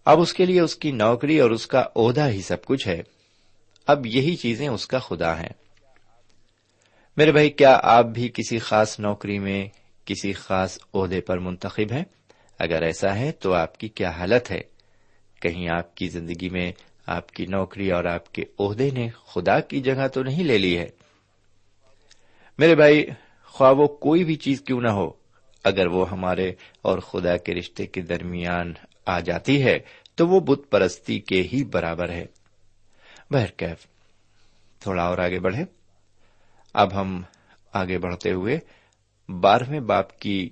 اب 0.05 0.19
اس 0.19 0.33
کے 0.33 0.45
لیے 0.45 0.59
اس 0.59 0.75
کی 0.75 0.91
نوکری 0.91 1.39
اور 1.39 1.51
اس 1.51 1.67
کا 1.67 1.83
عہدہ 1.95 2.29
ہی 2.29 2.41
سب 2.41 2.65
کچھ 2.65 2.87
ہے۔ 2.87 3.03
اب 3.87 4.05
یہی 4.05 4.35
چیزیں 4.35 4.67
اس 4.67 4.87
کا 4.87 4.99
خدا 4.99 5.39
ہیں۔ 5.39 5.53
میرے 7.17 7.31
بھائی، 7.31 7.49
کیا 7.49 7.79
آپ 7.83 8.05
بھی 8.05 8.29
کسی 8.33 8.59
خاص 8.59 8.99
نوکری 8.99 9.39
میں، 9.39 9.67
کسی 10.05 10.33
خاص 10.33 10.77
عہدے 10.93 11.21
پر 11.21 11.37
منتخب 11.37 11.91
ہیں؟ 11.91 12.03
اگر 12.59 12.81
ایسا 12.81 13.15
ہے 13.15 13.31
تو 13.31 13.53
آپ 13.53 13.77
کی 13.77 13.87
کیا 13.87 14.09
حالت 14.09 14.51
ہے؟ 14.51 14.61
کہیں 15.41 15.67
آپ 15.77 15.95
کی 15.95 16.07
زندگی 16.07 16.49
میں 16.49 16.71
آپ 17.05 17.31
کی 17.31 17.45
نوکری 17.45 17.91
اور 17.91 18.05
آپ 18.05 18.33
کے 18.33 18.43
عہدے 18.59 18.89
نے 18.89 19.09
خدا 19.25 19.59
کی 19.59 19.81
جگہ 19.81 20.07
تو 20.07 20.23
نہیں 20.23 20.43
لے 20.43 20.57
لی 20.57 20.77
ہے۔ 20.77 20.89
میرے 22.57 22.75
بھائی، 22.75 23.05
خواہ 23.43 23.71
وہ 23.71 23.87
کوئی 23.87 24.23
بھی 24.23 24.35
چیز 24.35 24.61
کیوں 24.61 24.81
نہ 24.81 24.89
ہو، 24.89 25.11
اگر 25.63 25.87
وہ 25.87 26.09
ہمارے 26.09 26.51
اور 26.81 26.99
خدا 26.99 27.37
کے 27.37 27.53
رشتے 27.53 27.85
کے 27.85 28.01
درمیان 28.01 28.73
آ 29.05 29.19
جاتی 29.19 29.63
ہے 29.63 29.79
تو 30.15 30.27
وہ 30.27 30.39
بت 30.39 30.61
پرستی 30.69 31.19
کے 31.19 31.41
ہی 31.41 31.63
برابر 31.63 32.09
ہے۔ 32.09 32.25
بہرکیف 33.31 33.87
تھوڑا 34.79 35.03
اور 35.03 35.17
آگے 35.17 35.39
بڑھے 35.39 35.63
اب 36.73 37.01
ہم 37.01 37.21
آگے 37.73 37.97
بڑھتے 37.97 38.31
ہوئے 38.31 38.59
بارہویں 39.29 39.79
باپ 39.79 40.19
کی 40.19 40.49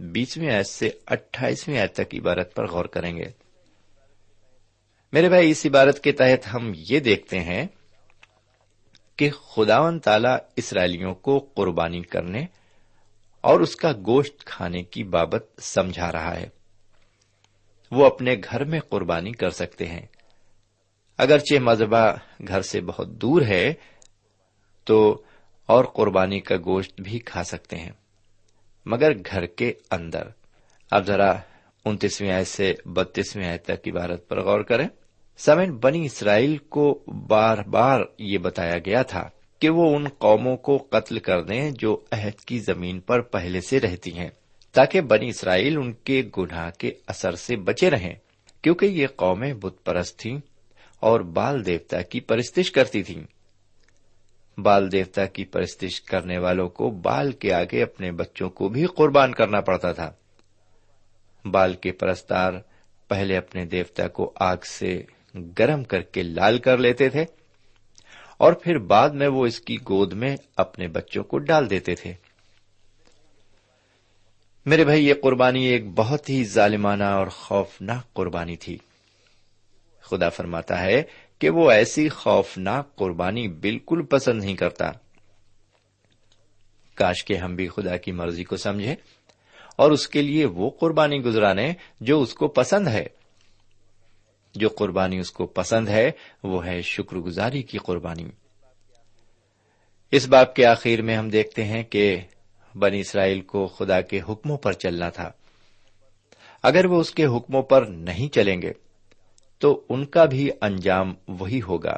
بیسویں 0.00 0.54
آیت 0.54 0.66
سے 0.66 0.90
اٹھائیسویں 1.06 1.78
آیت 1.78 1.94
تک 1.94 2.14
عبارت 2.14 2.54
پر 2.54 2.66
غور 2.66 2.84
کریں 2.84 3.16
گے۔ 3.16 3.44
میرے 5.12 5.28
بھائی، 5.28 5.50
اس 5.50 5.66
عبارت 5.66 6.00
کے 6.00 6.12
تحت 6.12 6.54
ہم 6.54 6.72
یہ 6.74 7.00
دیکھتے 7.00 7.40
ہیں 7.40 7.66
کہ 9.16 9.30
خداون 9.30 10.00
تعالی 10.00 10.36
اسرائیلیوں 10.56 11.14
کو 11.14 11.38
قربانی 11.38 12.02
کرنے 12.02 12.44
اور 13.40 13.60
اس 13.60 13.76
کا 13.76 13.92
گوشت 13.92 14.44
کھانے 14.44 14.82
کی 14.82 15.04
بابت 15.04 15.44
سمجھا 15.58 16.12
رہا 16.12 16.36
ہے۔ 16.36 16.48
وہ 17.90 18.06
اپنے 18.06 18.36
گھر 18.50 18.64
میں 18.64 18.80
قربانی 18.80 19.32
کر 19.32 19.50
سکتے 19.50 19.86
ہیں۔ 19.86 20.06
اگرچہ 21.18 21.58
مذہبہ 21.58 22.14
گھر 22.48 22.62
سے 22.62 22.80
بہت 22.80 23.08
دور 23.08 23.42
ہے، 23.42 23.74
تو 24.84 25.22
اور 25.66 25.84
قربانی 25.84 26.40
کا 26.40 26.56
گوشت 26.56 27.00
بھی 27.00 27.18
کھا 27.18 27.44
سکتے 27.44 27.76
ہیں۔ 27.76 27.92
مگر 28.86 29.12
گھر 29.30 29.46
کے 29.46 29.72
اندر۔ 29.90 30.22
اب 30.90 31.06
ذرا 31.06 31.32
انتیسویں 31.84 32.32
آئے 32.32 32.44
سے 32.44 32.74
بتیسویں 32.84 33.48
آئے 33.48 33.58
تک 33.58 33.88
عبارت 33.88 34.28
پر 34.28 34.40
غور 34.40 34.60
کریں۔ 34.60 34.88
سمن 35.38 35.76
بنی 35.76 36.04
اسرائیل 36.04 36.56
کو 36.56 37.04
بار 37.28 37.58
بار 37.58 38.00
یہ 38.18 38.38
بتایا 38.38 38.78
گیا 38.78 39.02
تھا 39.02 39.28
کہ 39.58 39.68
وہ 39.68 39.96
ان 39.96 40.08
قوموں 40.08 40.56
کو 40.56 40.86
قتل 40.90 41.18
کر 41.18 41.42
دیں 41.42 41.70
جو 41.70 42.00
عہد 42.12 42.40
کی 42.40 42.58
زمین 42.58 43.00
پر 43.00 43.20
پہلے 43.20 43.60
سے 43.60 43.80
رہتی 43.80 44.18
ہیں، 44.18 44.30
تاکہ 44.72 45.00
بنی 45.00 45.28
اسرائیل 45.28 45.76
ان 45.76 45.92
کے 45.92 46.22
گناہ 46.38 46.70
کے 46.70 46.90
اثر 47.06 47.34
سے 47.34 47.56
بچے 47.56 47.90
رہیں، 47.90 48.14
کیونکہ 48.62 48.86
یہ 48.86 49.06
قومیں 49.16 49.54
بت 49.54 49.84
پرست 49.84 50.18
تھیں 50.18 50.38
اور 51.00 51.20
بال 51.20 51.66
دیوتا 51.66 52.02
کی 52.02 52.20
پرستش 52.20 52.72
کرتی 52.72 53.02
تھیں۔ 53.02 53.22
بال 54.58 54.92
دیوتا 54.92 55.26
کی 55.26 55.44
پرستش 55.44 56.00
کرنے 56.00 56.38
والوں 56.38 56.68
کو 56.68 56.90
بال 56.90 57.32
کے 57.32 57.52
آگے 57.54 57.82
اپنے 57.82 58.12
بچوں 58.12 58.50
کو 58.50 58.68
بھی 58.68 58.86
قربان 58.86 59.32
کرنا 59.32 59.60
پڑتا 59.60 59.92
تھا۔ 59.92 60.12
بال 61.44 61.74
کے 61.74 61.92
پرستار 61.92 62.52
پہلے 63.08 63.36
اپنے 63.36 63.64
دیوتا 63.64 64.08
کو 64.08 64.32
آگ 64.34 64.56
سے 64.64 65.02
گرم 65.58 65.84
کر 65.84 66.00
کے 66.00 66.22
لال 66.22 66.58
کر 66.58 66.78
لیتے 66.78 67.08
تھے 67.08 67.24
اور 68.36 68.52
پھر 68.52 68.78
بعد 68.78 69.10
میں 69.10 69.28
وہ 69.28 69.46
اس 69.46 69.60
کی 69.60 69.76
گود 69.88 70.12
میں 70.12 70.36
اپنے 70.56 70.88
بچوں 70.88 71.24
کو 71.24 71.38
ڈال 71.38 71.70
دیتے 71.70 71.94
تھے۔ 71.94 72.12
میرے 74.66 74.84
بھائی، 74.84 75.08
یہ 75.08 75.14
قربانی 75.22 75.64
ایک 75.64 75.94
بہت 75.94 76.30
ہی 76.30 76.44
ظالمانہ 76.44 77.04
اور 77.04 77.26
خوفناک 77.26 78.12
قربانی 78.12 78.56
تھی۔ 78.56 78.78
خدا 80.00 80.28
فرماتا 80.28 80.82
ہے 80.82 81.02
کہ 81.38 81.50
وہ 81.50 81.70
ایسی 81.70 82.08
خوفناک 82.08 82.96
قربانی 82.96 83.48
بالکل 83.48 84.02
پسند 84.02 84.44
نہیں 84.44 84.54
کرتا۔ 84.54 84.90
کاش 86.94 87.24
کے 87.24 87.36
ہم 87.36 87.56
بھی 87.56 87.68
خدا 87.68 87.96
کی 87.96 88.12
مرضی 88.12 88.44
کو 88.44 88.56
سمجھے 88.56 88.94
اور 89.76 89.90
اس 89.90 90.08
کے 90.08 90.22
لیے 90.22 90.44
وہ 90.44 90.70
قربانی 90.70 91.16
گزرانے 91.16 91.72
جو 92.00 92.20
اس 92.20 92.34
کو 92.34 92.48
پسند 92.48 92.88
ہے۔ 92.88 93.06
جو 94.54 94.68
قربانی 94.68 95.18
اس 95.18 95.30
کو 95.30 95.46
پسند 95.46 95.88
ہے، 95.88 96.10
وہ 96.42 96.66
ہے 96.66 96.82
شکر 96.82 97.16
گزاری 97.16 97.62
کی 97.62 97.78
قربانی۔ 97.78 98.24
اس 100.10 100.28
باب 100.28 100.54
کے 100.54 100.66
آخر 100.66 101.02
میں 101.02 101.16
ہم 101.16 101.28
دیکھتے 101.28 101.64
ہیں 101.64 101.82
کہ 101.82 102.20
بنی 102.74 103.00
اسرائیل 103.00 103.40
کو 103.40 103.66
خدا 103.66 104.00
کے 104.00 104.20
حکموں 104.28 104.58
پر 104.58 104.72
چلنا 104.72 105.08
تھا۔ 105.08 105.30
اگر 106.62 106.84
وہ 106.84 107.00
اس 107.00 107.10
کے 107.10 107.26
حکموں 107.26 107.62
پر 107.62 107.82
نہیں 107.82 108.34
چلیں 108.34 108.62
گے 108.62 108.72
تو 109.64 109.84
ان 109.88 110.04
کا 110.04 110.24
بھی 110.24 110.50
انجام 110.60 111.14
وہی 111.28 111.62
ہوگا۔ 111.62 111.96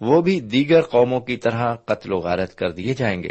وہ 0.00 0.22
بھی 0.22 0.40
دیگر 0.40 0.82
قوموں 0.82 1.20
کی 1.20 1.36
طرح 1.36 1.74
قتل 1.74 2.12
و 2.12 2.18
غارت 2.18 2.54
کر 2.54 2.70
دیے 2.70 2.94
جائیں 2.94 3.22
گے۔ 3.22 3.28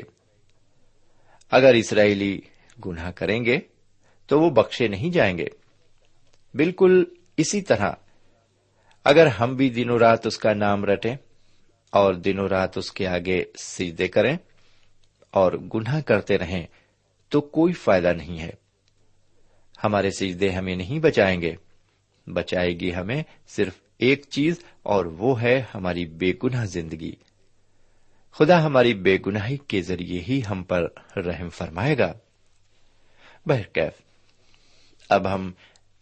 اگر 1.52 1.74
اسرائیلی 1.74 2.42
گناہ 2.86 3.12
کریں 3.12 3.46
گے 3.46 3.60
تو 4.28 4.42
وہ 4.42 4.50
بخشے 4.50 4.88
نہیں 4.88 5.10
جائیں 5.10 5.38
گے۔ 5.38 5.46
بالکل 6.54 7.04
اسی 7.38 7.62
طرح، 7.62 7.92
اگر 9.04 9.26
ہم 9.26 9.56
بھی 9.56 9.70
دنوں 9.70 10.00
رات 10.00 10.28
اس 10.28 10.38
کا 10.38 10.54
نام 10.54 10.86
رٹیں 10.86 11.16
اور 11.92 12.14
دنوں 12.14 12.48
رات 12.48 12.78
اس 12.78 12.92
کے 12.92 13.08
آگے 13.08 13.44
سیدے 13.60 14.08
کریں 14.08 14.38
اور 15.32 15.54
گناہ 15.54 16.02
کرتے 16.02 16.38
رہیں، 16.38 16.66
تو 17.30 17.42
کوئی 17.42 17.74
فائدہ 17.74 18.14
نہیں 18.18 18.40
ہے۔ 18.40 18.52
ہمارے 19.84 20.12
سجدے 20.12 20.50
ہمیں 20.50 20.76
نہیں 20.76 21.00
بچائیں 21.00 21.42
گے۔ 21.42 21.56
بچائے 22.28 22.80
گی 22.80 22.96
ہمیں 22.96 23.24
صرف 23.48 23.74
ایک 23.98 24.26
چیز 24.30 24.64
اور 24.84 25.06
وہ 25.06 25.42
ہے 25.42 25.64
ہماری 25.76 26.06
بے 26.06 26.34
گناہ 26.44 26.66
زندگی۔ 26.66 27.12
خدا 28.32 28.66
ہماری 28.66 28.94
بے 28.94 29.18
گناہی 29.28 29.58
کے 29.58 29.82
ذریعے 29.82 30.22
ہی 30.22 30.42
ہم 30.50 30.64
پر 30.64 30.84
رحم 31.18 31.50
فرمائے 31.50 31.98
گا۔ 31.98 32.14
بہرکیف۔ 33.46 34.02
اب 35.10 35.34
ہم 35.34 35.52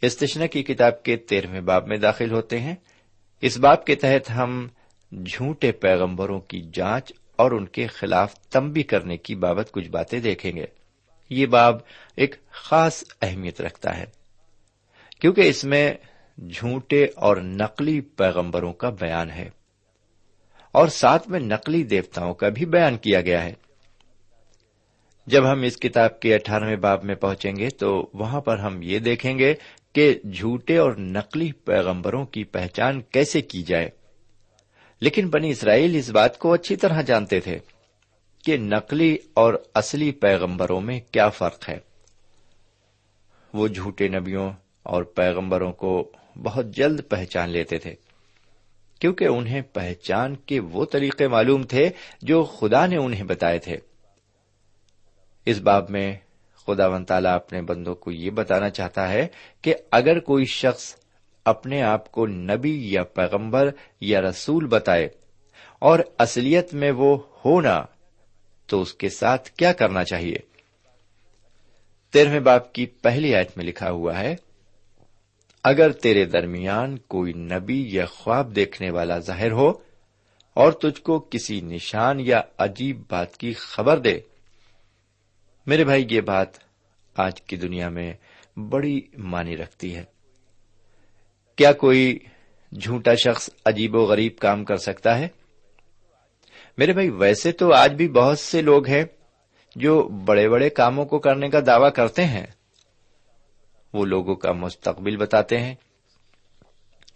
استشنا 0.01 0.45
کی 0.45 0.63
کتاب 0.63 1.03
کے 1.03 1.17
تیرہویں 1.17 1.61
باب 1.61 1.87
میں 1.87 1.97
داخل 1.97 2.31
ہوتے 2.31 2.59
ہیں۔ 2.59 2.75
اس 3.41 3.57
باب 3.57 3.85
کے 3.85 3.95
تحت 3.95 4.31
ہم 4.31 4.67
جھوٹے 5.25 5.71
پیغمبروں 5.71 6.39
کی 6.39 6.61
جانچ 6.73 7.13
اور 7.35 7.51
ان 7.51 7.65
کے 7.65 7.87
خلاف 7.87 8.35
تمبی 8.35 8.83
کرنے 8.83 9.17
کی 9.17 9.35
بابت 9.35 9.71
کچھ 9.71 9.89
باتیں 9.89 10.19
دیکھیں 10.19 10.51
گے۔ 10.55 10.65
یہ 11.29 11.45
باب 11.45 11.75
ایک 12.15 12.35
خاص 12.51 13.03
اہمیت 13.21 13.61
رکھتا 13.61 13.97
ہے۔ 13.97 14.05
کیونکہ 15.21 15.41
اس 15.41 15.63
میں 15.63 15.93
جھوٹے 16.49 17.07
اور 17.15 17.37
نقلی 17.37 18.01
پیغمبروں 18.01 18.73
کا 18.73 18.89
بیان 18.89 19.31
ہے۔ 19.31 19.49
اور 20.71 20.87
ساتھ 20.87 21.29
میں 21.29 21.39
نقلی 21.39 21.83
دیوتاؤں 21.83 22.33
کا 22.33 22.49
بھی 22.49 22.65
بیان 22.65 22.97
کیا 22.97 23.21
گیا 23.21 23.43
ہے۔ 23.43 23.53
جب 25.27 25.51
ہم 25.51 25.61
اس 25.61 25.77
کتاب 25.77 26.19
کے 26.19 26.35
اٹھارہویں 26.35 26.75
باب 26.75 27.03
میں 27.03 27.15
پہنچیں 27.15 27.55
گے 27.55 27.69
تو 27.69 28.09
وہاں 28.13 28.41
پر 28.41 28.57
ہم 28.57 28.79
یہ 28.81 28.99
دیکھیں 28.99 29.39
گے 29.39 29.53
کہ 29.93 30.19
جھوٹے 30.33 30.77
اور 30.77 30.91
نقلی 30.91 31.51
پیغمبروں 31.51 32.25
کی 32.25 32.43
پہچان 32.43 33.01
کیسے 33.01 33.41
کی 33.41 33.63
جائے۔ 33.63 33.89
لیکن 34.99 35.29
بنی 35.29 35.49
اسرائیل 35.49 35.95
اس 35.95 36.09
بات 36.09 36.39
کو 36.39 36.53
اچھی 36.53 36.75
طرح 36.75 37.01
جانتے 37.01 37.39
تھے 37.39 37.57
کہ 38.45 38.57
نقلی 38.57 39.17
اور 39.33 39.53
اصلی 39.73 40.11
پیغمبروں 40.11 40.81
میں 40.81 40.99
کیا 41.11 41.29
فرق 41.29 41.69
ہے۔ 41.69 41.77
وہ 43.53 43.67
جھوٹے 43.67 44.07
نبیوں 44.07 44.51
اور 44.83 45.03
پیغمبروں 45.03 45.73
کو 45.73 46.11
بہت 46.35 46.65
جلد 46.65 47.01
پہچان 47.09 47.49
لیتے 47.49 47.77
تھے۔ 47.77 47.95
کیونکہ 48.99 49.25
انہیں 49.25 49.61
پہچان 49.61 50.35
کے 50.35 50.59
وہ 50.59 50.85
طریقے 50.85 51.27
معلوم 51.27 51.63
تھے 51.63 51.89
جو 52.21 52.43
خدا 52.43 52.85
نے 52.85 52.97
انہیں 52.97 53.23
بتائے 53.23 53.59
تھے۔ 53.59 53.75
اس 55.45 55.59
باب 55.59 55.89
میں 55.89 56.17
خدا 56.67 56.87
و 56.87 57.03
تعالیٰ 57.03 57.35
اپنے 57.35 57.61
بندوں 57.61 57.95
کو 57.95 58.11
یہ 58.11 58.29
بتانا 58.29 58.69
چاہتا 58.69 59.09
ہے 59.09 59.27
کہ 59.61 59.73
اگر 59.91 60.19
کوئی 60.19 60.45
شخص 60.45 60.95
اپنے 61.45 61.81
آپ 61.81 62.11
کو 62.11 62.27
نبی 62.27 62.91
یا 62.91 63.03
پیغمبر 63.03 63.69
یا 64.01 64.21
رسول 64.21 64.67
بتائے 64.67 65.07
اور 65.79 65.99
اصلیت 66.17 66.73
میں 66.73 66.91
وہ 66.91 67.17
ہونا 67.45 67.85
تو 68.67 68.81
اس 68.81 68.93
کے 68.93 69.09
ساتھ 69.09 69.49
کیا 69.49 69.73
کرنا 69.73 70.03
چاہیے؟ 70.03 70.35
تیرہویں 72.11 72.39
باپ 72.39 72.73
کی 72.73 72.85
پہلی 72.85 73.35
آیت 73.35 73.57
میں 73.57 73.65
لکھا 73.65 73.91
ہوا 73.91 74.19
ہے 74.19 74.35
اگر 75.63 75.91
تیرے 75.91 76.25
درمیان 76.25 76.97
کوئی 76.97 77.33
نبی 77.33 77.85
یا 77.87 78.05
خواب 78.05 78.55
دیکھنے 78.55 78.89
والا 78.89 79.19
ظاہر 79.19 79.51
ہو 79.51 79.73
اور 80.53 80.71
تجھ 80.71 81.01
کو 81.01 81.19
کسی 81.19 81.61
نشان 81.61 82.19
یا 82.19 82.41
عجیب 82.57 83.01
بات 83.09 83.37
کی 83.37 83.53
خبر 83.53 83.97
دے۔ 83.97 84.19
میرے 85.65 85.83
بھائی، 85.83 86.07
یہ 86.09 86.21
بات 86.21 86.47
آج 87.15 87.41
کی 87.41 87.55
دنیا 87.55 87.89
میں 87.89 88.13
بڑی 88.57 89.01
مانی 89.17 89.57
رکھتی 89.57 89.95
ہے۔ 89.95 90.03
کیا 91.55 91.73
کوئی 91.73 92.19
جھوٹا 92.79 93.13
شخص 93.15 93.49
عجیب 93.65 93.95
و 93.95 93.99
غریب 93.99 94.37
کام 94.37 94.65
کر 94.65 94.77
سکتا 94.77 95.19
ہے؟ 95.19 95.27
میرے 96.77 96.93
بھائی، 96.93 97.09
ویسے 97.09 97.51
تو 97.51 97.73
آج 97.73 97.93
بھی 97.93 98.07
بہت 98.07 98.39
سے 98.39 98.61
لوگ 98.61 98.87
ہیں 98.87 99.03
جو 99.75 100.03
بڑے 100.03 100.49
بڑے 100.49 100.69
کاموں 100.69 101.05
کو 101.05 101.19
کرنے 101.19 101.49
کا 101.49 101.59
دعوی 101.65 101.91
کرتے 101.95 102.23
ہیں۔ 102.23 102.45
وہ 103.93 104.05
لوگوں 104.05 104.35
کا 104.35 104.51
مستقبل 104.51 105.17
بتاتے 105.17 105.59
ہیں۔ 105.59 105.75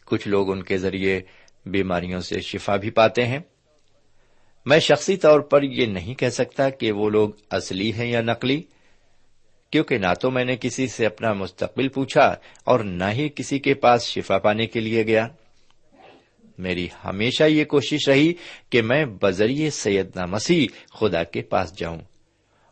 کچھ 0.06 0.28
لوگ 0.28 0.52
ان 0.52 0.64
کے 0.64 0.78
ذریعے 0.78 1.22
بیماریوں 1.66 2.20
سے 2.20 2.40
شفا 2.40 2.76
بھی 2.76 2.90
پاتے 2.90 3.26
ہیں۔ 3.26 3.40
میں 4.66 4.80
شخصی 4.80 5.18
طور 5.18 5.40
پر 5.40 5.64
یہ 5.64 5.86
نہیں 5.86 6.14
کہہ 6.14 6.30
سکتا 6.30 6.70
کہ 6.70 6.92
وہ 6.92 7.10
لوگ 7.10 7.30
اصلی 7.50 7.94
ہیں 7.94 8.12
یا 8.12 8.22
نقلی، 8.22 8.62
کیونکہ 9.72 9.98
نہ 9.98 10.14
تو 10.22 10.32
میں 10.32 10.46
نے 10.46 10.58
کسی 10.62 10.88
سے 10.88 11.06
اپنا 11.06 11.34
مستقبل 11.34 11.88
پوچھا 11.88 12.36
اور 12.64 12.80
نہ 12.80 13.04
ہی 13.14 13.30
کسی 13.36 13.60
کے 13.60 13.74
پاس 13.74 14.04
شفا 14.04 14.38
پانے 14.38 14.66
کے 14.66 14.80
لیے 14.80 15.06
گیا۔ 15.06 15.28
میری 16.58 16.88
ہمیشہ 17.06 17.44
یہ 17.44 17.66
کوشش 17.66 18.10
رہی 18.10 18.34
کہ 18.70 18.82
میں 18.82 19.06
بذریعے 19.06 19.70
سیدنا 19.70 20.26
مسیح 20.26 20.68
خدا 21.00 21.24
کے 21.24 21.42
پاس 21.42 21.78
جاؤں 21.78 22.00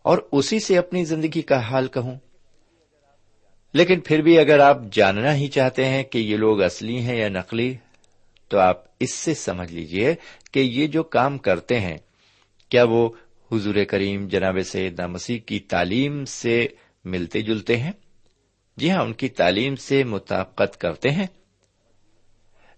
اور 0.01 0.17
اسی 0.31 0.59
سے 0.59 0.77
اپنی 0.77 1.05
زندگی 1.05 1.41
کا 1.41 1.59
حال 1.59 1.87
کہوں۔ 1.87 2.15
لیکن 3.73 3.99
پھر 3.99 4.21
بھی 4.21 4.39
اگر 4.39 4.59
آپ 4.59 4.77
جاننا 4.91 5.35
ہی 5.35 5.47
چاہتے 5.47 5.85
ہیں 5.85 6.03
کہ 6.03 6.17
یہ 6.17 6.37
لوگ 6.37 6.61
اصلی 6.61 6.99
ہیں 6.99 7.15
یا 7.15 7.29
نقلی، 7.29 7.75
تو 8.47 8.59
آپ 8.59 8.83
اس 8.99 9.13
سے 9.13 9.33
سمجھ 9.33 9.73
لیجیے 9.73 10.15
کہ 10.51 10.59
یہ 10.59 10.87
جو 10.87 11.03
کام 11.03 11.37
کرتے 11.37 11.79
ہیں، 11.79 11.97
کیا 12.69 12.83
وہ 12.83 13.09
حضور 13.51 13.75
کریم 13.89 14.27
جناب 14.27 14.57
سیدنا 14.65 15.07
مسیح 15.07 15.39
کی 15.39 15.59
تعلیم 15.59 16.25
سے 16.25 16.67
ملتے 17.05 17.41
جلتے 17.41 17.77
ہیں؟ 17.77 17.91
جی 18.77 18.91
ہاں 18.91 19.03
ان 19.03 19.13
کی 19.13 19.29
تعلیم 19.29 19.75
سے 19.75 20.03
مطابقت 20.03 20.81
کرتے 20.81 21.11
ہیں۔ 21.11 21.27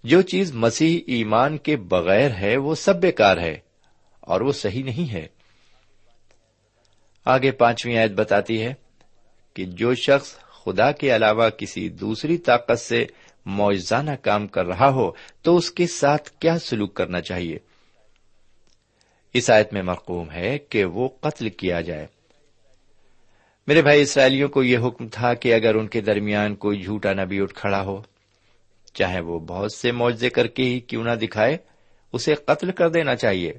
جو 0.03 0.21
چیز 0.21 0.53
مسیح 0.53 0.99
ایمان 1.07 1.57
کے 1.57 1.77
بغیر 1.77 2.31
ہے، 2.31 2.57
وہ 2.57 2.75
سب 2.75 2.95
بیکار 2.95 3.37
ہے 3.37 3.57
اور 4.19 4.41
وہ 4.41 4.51
صحیح 4.51 4.83
نہیں 4.83 5.13
ہے۔ 5.13 5.27
آگے 7.25 7.51
پانچویں 7.51 7.97
آیت 7.97 8.11
بتاتی 8.11 8.61
ہے 8.61 8.73
کہ 9.53 9.65
جو 9.65 9.95
شخص 9.95 10.44
خدا 10.65 10.91
کے 10.91 11.15
علاوہ 11.15 11.49
کسی 11.49 11.89
دوسری 11.89 12.37
طاقت 12.37 12.79
سے 12.79 13.05
موجزانہ 13.45 14.11
کام 14.21 14.47
کر 14.47 14.65
رہا 14.65 14.89
ہو 14.89 15.11
تو 15.41 15.57
اس 15.57 15.71
کے 15.71 15.87
ساتھ 15.87 16.29
کیا 16.29 16.59
سلوک 16.59 16.93
کرنا 16.93 17.21
چاہیے؟ 17.21 17.57
اس 19.33 19.49
آیت 19.49 19.73
میں 19.73 19.81
مرقوم 19.81 20.31
ہے 20.31 20.57
کہ 20.57 20.85
وہ 20.85 21.09
قتل 21.21 21.49
کیا 21.49 21.81
جائے۔ 21.81 22.07
میرے 23.67 23.81
بھائی 23.81 24.01
اسرائیلیوں 24.01 24.49
کو 24.49 24.63
یہ 24.63 24.77
حکم 24.77 25.07
تھا 25.07 25.33
کہ 25.33 25.53
اگر 25.53 25.75
ان 25.75 25.87
کے 25.87 26.01
درمیان 26.01 26.55
کوئی 26.55 26.81
جھوٹا 26.81 27.13
نبی 27.13 27.39
اٹھ 27.39 27.53
کھڑا 27.53 27.81
ہو، 27.81 28.01
چاہے 28.93 29.19
وہ 29.19 29.39
بہت 29.39 29.73
سے 29.73 29.91
معاوضے 29.91 30.29
کر 30.29 30.47
کے 30.47 30.63
ہی 30.63 30.79
کیوں 30.79 31.03
نہ 31.03 31.11
دکھائے، 31.11 31.57
اسے 32.13 32.35
قتل 32.35 32.71
کر 32.71 32.89
دینا 32.89 33.15
چاہیے۔ 33.15 33.53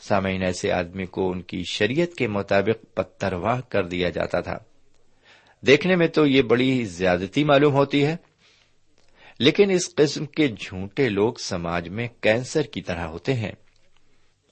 سامعین، 0.00 0.42
ایسے 0.42 0.72
آدمی 0.72 1.06
کو 1.06 1.30
ان 1.30 1.42
کی 1.42 1.62
شریعت 1.64 2.16
کے 2.16 2.26
مطابق 2.26 2.94
پتھرواہ 2.94 3.60
کر 3.68 3.86
دیا 3.86 4.10
جاتا 4.10 4.40
تھا۔ 4.40 4.58
دیکھنے 5.66 5.96
میں 5.96 6.08
تو 6.08 6.26
یہ 6.26 6.42
بڑی 6.42 6.84
زیادتی 6.84 7.44
معلوم 7.44 7.74
ہوتی 7.74 8.06
ہے۔ 8.06 8.16
لیکن 9.38 9.70
اس 9.70 9.94
قسم 9.94 10.26
کے 10.26 10.48
جھوٹے 10.48 11.08
لوگ 11.08 11.34
سماج 11.34 11.88
میں 11.88 12.08
کینسر 12.20 12.62
کی 12.62 12.82
طرح 12.82 13.00
ہوتے 13.00 13.34
ہیں۔ 13.34 13.52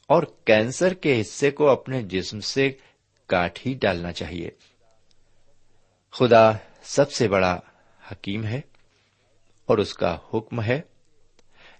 اور 0.08 0.22
کینسر 0.44 0.94
کے 0.94 1.20
حصے 1.20 1.50
کو 1.50 1.68
اپنے 1.68 2.02
جسم 2.02 2.40
سے 2.40 2.72
کاٹ 3.26 3.58
ہی 3.66 3.74
ڈالنا 3.74 4.12
چاہیے۔ 4.12 4.50
خدا 6.12 6.52
سب 6.82 7.12
سے 7.12 7.28
بڑا 7.28 7.60
حکیم 8.12 8.44
ہے 8.44 8.60
اور 9.66 9.78
اس 9.78 9.94
کا 9.94 10.18
حکم 10.34 10.62
ہے 10.62 10.80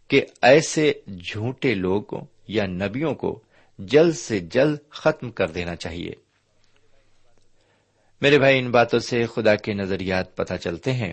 کہ 0.09 0.23
ایسے 0.43 0.93
جھوٹے 1.07 1.75
لوگوں 1.75 2.21
یا 2.49 2.66
نبیوں 2.66 3.14
کو 3.14 3.43
جلد 3.79 4.14
سے 4.14 4.38
جلد 4.38 4.77
ختم 4.90 5.31
کر 5.31 5.51
دینا 5.51 5.77
چاہیے۔ 5.77 6.30
میرے 8.20 8.38
بھائی، 8.38 8.59
ان 8.59 8.70
باتوں 8.70 8.98
سے 8.98 9.26
خدا 9.26 9.54
کے 9.54 9.74
نظریات 9.74 10.37
پتہ 10.37 10.54
چلتے 10.54 10.92
ہیں 10.92 11.12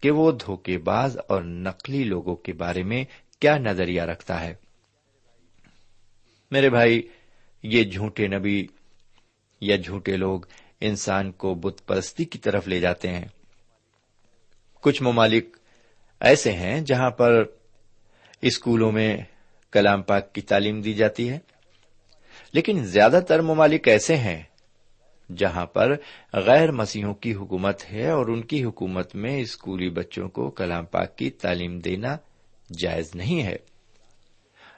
کہ 0.00 0.10
وہ 0.10 0.32
دھوکے 0.32 0.78
باز 0.78 1.18
اور 1.28 1.42
نقلی 1.42 2.04
لوگوں 2.04 2.36
کے 2.36 2.52
بارے 2.52 2.82
میں 2.82 3.04
کیا 3.40 3.58
نظریہ 3.58 4.02
رکھتا 4.02 4.40
ہے۔ 4.40 4.54
میرے 6.50 6.70
بھائی، 6.70 7.02
یہ 7.62 7.84
جھوٹے 7.84 8.26
نبی 8.26 8.66
یا 9.60 9.76
جھوٹے 9.76 10.16
لوگ 10.16 10.40
انسان 10.80 11.32
کو 11.32 11.54
بت 11.54 11.86
پرستی 11.86 12.24
کی 12.24 12.38
طرف 12.38 12.68
لے 12.68 12.80
جاتے 12.80 13.08
ہیں۔ 13.08 13.24
کچھ 14.80 15.02
ممالک 15.02 15.56
ایسے 16.20 16.52
ہیں 16.52 16.80
جہاں 16.80 17.10
پر 17.10 17.44
اسکولوں 18.42 18.92
میں 18.92 19.16
کلام 19.70 20.02
پاک 20.02 20.32
کی 20.32 20.40
تعلیم 20.40 20.80
دی 20.80 20.94
جاتی 20.94 21.30
ہے، 21.30 21.38
لیکن 22.52 22.84
زیادہ 22.84 23.20
تر 23.28 23.40
ممالک 23.40 23.88
ایسے 23.88 24.16
ہیں 24.16 24.42
جہاں 25.36 25.66
پر 25.66 25.96
غیر 26.32 26.70
مسیحوں 26.70 27.14
کی 27.14 27.34
حکومت 27.34 27.90
ہے 27.92 28.10
اور 28.10 28.26
ان 28.26 28.42
کی 28.42 28.64
حکومت 28.64 29.14
میں 29.14 29.40
اسکولی 29.40 29.90
بچوں 29.90 30.28
کو 30.28 30.50
کلام 30.50 30.84
پاک 30.84 31.18
کی 31.18 31.30
تعلیم 31.30 31.78
دینا 31.78 32.16
جائز 32.78 33.10
نہیں 33.14 33.42
ہے۔ 33.42 33.56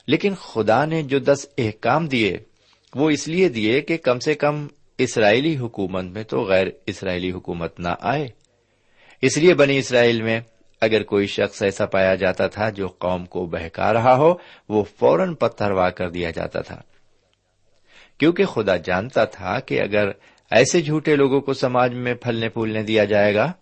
لیکن 0.07 0.35
خدا 0.35 0.85
نے 0.85 1.03
جو 1.03 1.19
دس 1.19 1.47
احکام 1.59 2.07
دیے، 2.07 2.39
وہ 2.95 3.11
اس 3.11 3.29
لیے 3.29 3.49
دیے 3.49 3.81
کہ 3.81 3.97
کم 3.97 4.19
سے 4.19 4.35
کم 4.35 4.67
اسرائیلی 4.99 5.57
حکومت 5.59 6.05
میں 6.05 6.23
تو 6.23 6.43
غیر 6.43 6.67
اسرائیلی 6.87 7.33
حکومت 7.33 7.81
نہ 7.81 7.89
آئے۔ 8.01 8.29
اس 9.23 9.39
لیے 9.39 9.55
بنی 9.55 9.79
اسرائیل 9.79 10.23
میں 10.23 10.41
اگر 10.81 11.03
کوئی 11.03 11.27
شخص 11.27 11.63
ایسا 11.63 11.87
پایا 11.87 12.15
جاتا 12.15 12.47
تھا 12.47 12.71
جو 12.71 12.87
قوم 12.87 13.27
کو 13.27 13.47
بہکا 13.47 13.93
رہا 13.93 14.17
ہو، 14.17 14.35
وہ 14.69 14.85
فوراً 14.99 15.35
پتھروا 15.35 15.91
کر 15.91 16.11
دیا 16.11 16.31
جاتا 16.31 16.61
تھا۔ 16.61 16.83
کیونکہ 18.19 18.45
خدا 18.45 18.77
جانتا 18.77 19.25
تھا 19.25 19.61
کہ 19.61 19.81
اگر 19.81 20.11
ایسے 20.51 20.81
جھوٹے 20.81 21.17
لوگوں 21.17 21.41
کو 21.41 21.53
سماج 21.53 21.95
میں 21.95 22.15
پھلنے 22.15 22.49
پھولنے 22.49 22.83
دیا 22.83 23.05
جائے 23.05 23.35
گا 23.35 23.53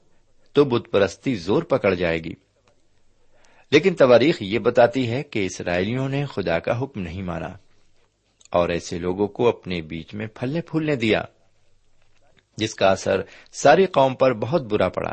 تو 0.53 0.65
بت 0.65 0.91
پرستی 0.91 1.35
زور 1.35 1.63
پکڑ 1.63 1.95
جائے 1.95 2.19
گی۔ 2.19 2.33
لیکن 3.71 3.95
تواریخ 3.95 4.37
یہ 4.41 4.59
بتاتی 4.59 5.11
ہے 5.11 5.23
کہ 5.23 5.47
اسرائیلیوں 5.47 6.09
نے 6.09 6.25
خدا 6.25 6.59
کا 6.59 6.83
حکم 6.83 7.01
نہیں 7.01 7.23
مانا 7.23 7.49
اور 8.51 8.69
ایسے 8.69 8.99
لوگوں 8.99 9.27
کو 9.27 9.49
اپنے 9.49 9.81
بیچ 9.81 10.15
میں 10.15 10.27
پھلنے 10.27 10.61
پھولنے 10.61 10.97
دیا، 10.97 11.23
جس 12.57 12.75
کا 12.75 12.91
اثر 12.91 13.21
ساری 13.53 13.87
قوم 13.87 14.15
پر 14.15 14.33
بہت 14.33 14.63
برا 14.63 14.89
پڑا۔ 14.89 15.13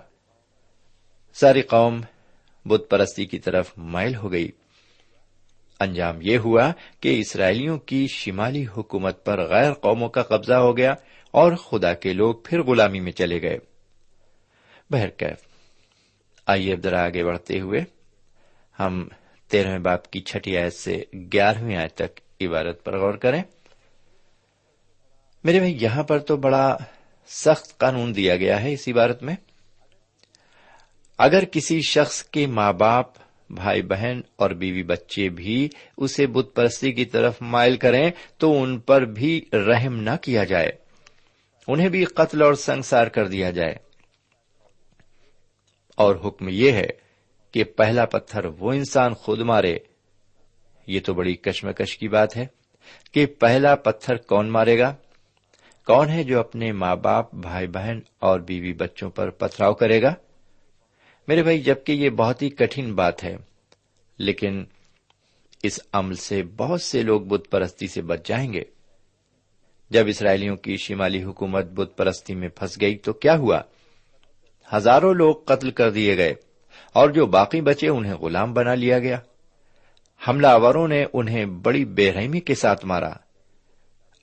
ساری 1.33 1.61
قوم 1.61 2.01
بت 2.65 2.83
پرستی 2.89 3.25
کی 3.25 3.39
طرف 3.39 3.73
مائل 3.77 4.15
ہو 4.15 4.31
گئی۔ 4.31 4.51
انجام 5.79 6.17
یہ 6.21 6.37
ہوا 6.37 6.71
کہ 6.99 7.19
اسرائیلیوں 7.19 7.77
کی 7.77 8.07
شمالی 8.07 8.65
حکومت 8.77 9.25
پر 9.25 9.49
غیر 9.49 9.73
قوموں 9.73 10.09
کا 10.09 10.21
قبضہ 10.21 10.53
ہو 10.53 10.77
گیا 10.77 10.93
اور 11.35 11.51
خدا 11.51 11.93
کے 11.93 12.13
لوگ 12.13 12.35
پھر 12.43 12.61
غلامی 12.61 12.99
میں 12.99 13.11
چلے 13.11 13.41
گئے۔ 13.41 13.57
بہرکیف 14.89 15.37
آئیے 16.47 16.73
اب 16.73 16.79
ذرا 16.83 17.03
آگے 17.03 17.23
بڑھتے 17.23 17.59
ہوئے، 17.59 17.79
ہم 18.79 19.07
تیرہویں 19.47 19.79
باپ 19.79 20.11
کی 20.11 20.19
چھٹی 20.21 20.57
آیت 20.57 20.73
سے 20.73 21.03
گیارہویں 21.13 21.75
آیت 21.75 21.95
تک 21.95 22.19
عبارت 22.41 22.83
پر 22.83 22.97
غور 22.97 23.13
کریں۔ 23.13 23.43
میرے 25.43 25.59
بھائی، 25.59 25.77
یہاں 25.81 26.03
پر 26.03 26.19
تو 26.19 26.37
بڑا 26.37 26.77
سخت 27.27 27.77
قانون 27.77 28.15
دیا 28.15 28.35
گیا 28.35 28.63
ہے 28.63 28.73
اس 28.73 28.87
عبارت 28.87 29.23
میں۔ 29.23 29.35
اگر 31.17 31.45
کسی 31.45 31.79
شخص 31.89 32.23
کے 32.23 32.47
ماں 32.47 32.73
باپ، 32.73 33.05
بھائی 33.49 33.81
بہن 33.81 34.21
اور 34.35 34.49
بیوی 34.49 34.83
بچے 34.83 35.29
بھی 35.29 35.69
اسے 35.97 36.27
بت 36.27 36.55
پرستی 36.55 36.91
کی 36.91 37.05
طرف 37.05 37.41
مائل 37.41 37.77
کریں، 37.77 38.11
تو 38.37 38.63
ان 38.63 38.79
پر 38.79 39.01
بھی 39.01 39.45
رحم 39.53 39.95
نہ 39.95 40.15
کیا 40.21 40.43
جائے۔ 40.43 40.84
انہیں 41.67 41.89
بھی 41.89 42.05
قتل 42.05 42.41
اور 42.41 42.53
سنسار 42.53 43.07
کر 43.07 43.27
دیا 43.27 43.51
جائے۔ 43.51 43.75
اور 45.95 46.15
حکم 46.25 46.47
یہ 46.49 46.71
ہے 46.71 46.87
کہ 47.51 47.63
پہلا 47.63 48.05
پتھر 48.05 48.45
وہ 48.45 48.73
انسان 48.73 49.13
خود 49.13 49.39
مارے۔ 49.39 49.77
یہ 50.87 50.99
تو 50.99 51.13
بڑی 51.13 51.35
کشمکش 51.35 51.97
کی 51.97 52.07
بات 52.07 52.37
ہے 52.37 52.45
کہ 53.11 53.25
پہلا 53.25 53.75
پتھر 53.75 54.15
کون 54.15 54.49
مارے 54.49 54.79
گا؟ 54.79 54.95
کون 55.85 56.09
ہے 56.09 56.23
جو 56.23 56.39
اپنے 56.39 56.71
ماں 56.71 56.95
باپ 56.95 57.33
بھائی 57.33 57.67
بہن 57.67 57.99
اور 58.19 58.39
بیوی 58.39 58.73
بچوں 58.73 59.09
پر 59.09 59.29
پتھراؤ 59.29 59.73
کرے 59.73 60.01
گا؟ 60.01 60.13
میرے 61.27 61.43
بھائی، 61.43 61.59
جبکہ 61.59 61.91
یہ 61.91 62.09
بہت 62.09 62.41
ہی 62.41 62.49
کٹھن 62.49 62.95
بات 62.95 63.23
ہے، 63.23 63.37
لیکن 64.17 64.65
اس 65.63 65.79
عمل 65.93 66.15
سے 66.15 66.43
بہت 66.43 66.81
سے 66.81 67.01
لوگ 67.01 67.21
بت 67.21 67.51
پرستی 67.51 67.87
سے 67.87 68.01
بچ 68.01 68.27
جائیں 68.27 68.53
گے۔ 68.53 68.63
جب 69.89 70.07
اسرائیلیوں 70.07 70.55
کی 70.55 70.77
شمالی 70.77 71.23
حکومت 71.23 71.65
بت 71.65 71.97
پرستی 71.97 72.35
میں 72.35 72.47
پھنس 72.47 72.81
گئی 72.81 72.95
تو 72.95 73.13
کیا 73.13 73.37
ہوا؟ 73.37 73.61
ہزاروں 74.73 75.13
لوگ 75.13 75.35
قتل 75.35 75.71
کر 75.71 75.91
دیے 75.91 76.17
گئے 76.17 76.33
اور 76.93 77.09
جو 77.09 77.25
باقی 77.25 77.61
بچے 77.61 77.87
انہیں 77.87 78.13
غلام 78.13 78.53
بنا 78.53 78.75
لیا 78.75 78.99
گیا۔ 78.99 79.19
حملہ 80.27 80.47
آوروں 80.47 80.87
نے 80.87 81.05
انہیں 81.13 81.45
بڑی 81.45 81.85
بے 81.85 82.11
رحمی 82.11 82.39
کے 82.39 82.55
ساتھ 82.55 82.85
مارا۔ 82.85 83.11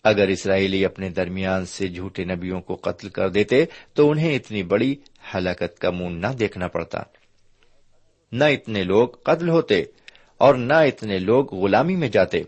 اگر 0.05 0.29
اسرائیلی 0.29 0.85
اپنے 0.85 1.09
درمیان 1.09 1.66
سے 1.66 1.88
جھوٹے 1.88 2.25
نبیوں 2.25 2.61
کو 2.61 2.75
قتل 2.75 3.09
کر 3.09 3.29
دیتے 3.29 3.64
تو 3.94 4.11
انہیں 4.11 4.35
اتنی 4.35 4.62
بڑی 4.62 4.94
ہلاکت 5.35 5.79
کا 5.79 5.90
منہ 5.90 6.27
نہ 6.27 6.33
دیکھنا 6.33 6.68
پڑتا۔ 6.68 7.03
نہ 8.33 8.44
اتنے 8.44 8.83
لوگ 8.83 9.09
قتل 9.09 9.48
ہوتے 9.48 9.85
اور 10.38 10.55
نہ 10.55 10.75
اتنے 10.75 11.18
لوگ 11.18 11.55
غلامی 11.55 11.96
میں 11.96 12.09
جاتے۔ 12.09 12.42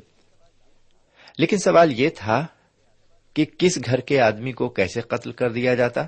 لیکن 1.38 1.59
سوال 1.59 2.00
یہ 2.00 2.09
تھا 2.16 2.46
کہ 3.35 3.44
کس 3.59 3.79
گھر 3.85 4.01
کے 4.01 4.20
آدمی 4.20 4.53
کو 4.53 4.68
کیسے 4.68 5.01
قتل 5.01 5.33
کر 5.33 5.53
دیا 5.53 5.75
جاتا؟ 5.75 6.07